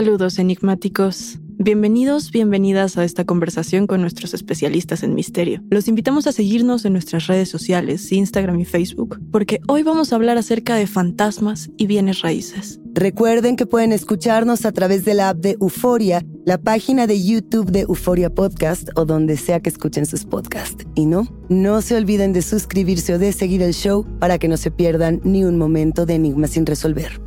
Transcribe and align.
Saludos 0.00 0.38
enigmáticos. 0.38 1.40
Bienvenidos, 1.58 2.30
bienvenidas 2.30 2.96
a 2.96 3.04
esta 3.04 3.26
conversación 3.26 3.86
con 3.86 4.00
nuestros 4.00 4.32
especialistas 4.32 5.02
en 5.02 5.14
misterio. 5.14 5.62
Los 5.68 5.88
invitamos 5.88 6.26
a 6.26 6.32
seguirnos 6.32 6.86
en 6.86 6.94
nuestras 6.94 7.26
redes 7.26 7.50
sociales, 7.50 8.10
Instagram 8.10 8.58
y 8.60 8.64
Facebook, 8.64 9.20
porque 9.30 9.60
hoy 9.68 9.82
vamos 9.82 10.10
a 10.10 10.16
hablar 10.16 10.38
acerca 10.38 10.74
de 10.76 10.86
fantasmas 10.86 11.68
y 11.76 11.86
bienes 11.86 12.22
raíces. 12.22 12.80
Recuerden 12.94 13.56
que 13.56 13.66
pueden 13.66 13.92
escucharnos 13.92 14.64
a 14.64 14.72
través 14.72 15.04
de 15.04 15.12
la 15.12 15.28
app 15.28 15.36
de 15.36 15.58
Euforia, 15.60 16.24
la 16.46 16.56
página 16.56 17.06
de 17.06 17.22
YouTube 17.22 17.70
de 17.70 17.80
Euforia 17.80 18.34
Podcast 18.34 18.88
o 18.96 19.04
donde 19.04 19.36
sea 19.36 19.60
que 19.60 19.68
escuchen 19.68 20.06
sus 20.06 20.24
podcasts. 20.24 20.86
Y 20.94 21.04
no, 21.04 21.28
no 21.50 21.82
se 21.82 21.94
olviden 21.94 22.32
de 22.32 22.40
suscribirse 22.40 23.16
o 23.16 23.18
de 23.18 23.34
seguir 23.34 23.60
el 23.60 23.74
show 23.74 24.06
para 24.18 24.38
que 24.38 24.48
no 24.48 24.56
se 24.56 24.70
pierdan 24.70 25.20
ni 25.24 25.44
un 25.44 25.58
momento 25.58 26.06
de 26.06 26.14
enigmas 26.14 26.52
sin 26.52 26.64
resolver. 26.64 27.20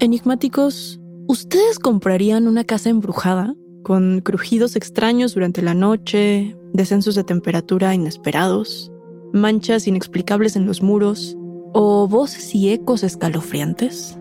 Enigmáticos, 0.00 1.00
¿ustedes 1.26 1.80
comprarían 1.80 2.46
una 2.46 2.62
casa 2.62 2.88
embrujada? 2.88 3.56
Con 3.82 4.20
crujidos 4.20 4.76
extraños 4.76 5.34
durante 5.34 5.60
la 5.60 5.74
noche, 5.74 6.56
descensos 6.72 7.16
de 7.16 7.24
temperatura 7.24 7.92
inesperados, 7.96 8.92
manchas 9.32 9.88
inexplicables 9.88 10.54
en 10.54 10.66
los 10.66 10.82
muros 10.82 11.36
o 11.72 12.06
voces 12.06 12.54
y 12.54 12.70
ecos 12.70 13.02
escalofriantes? 13.02 14.16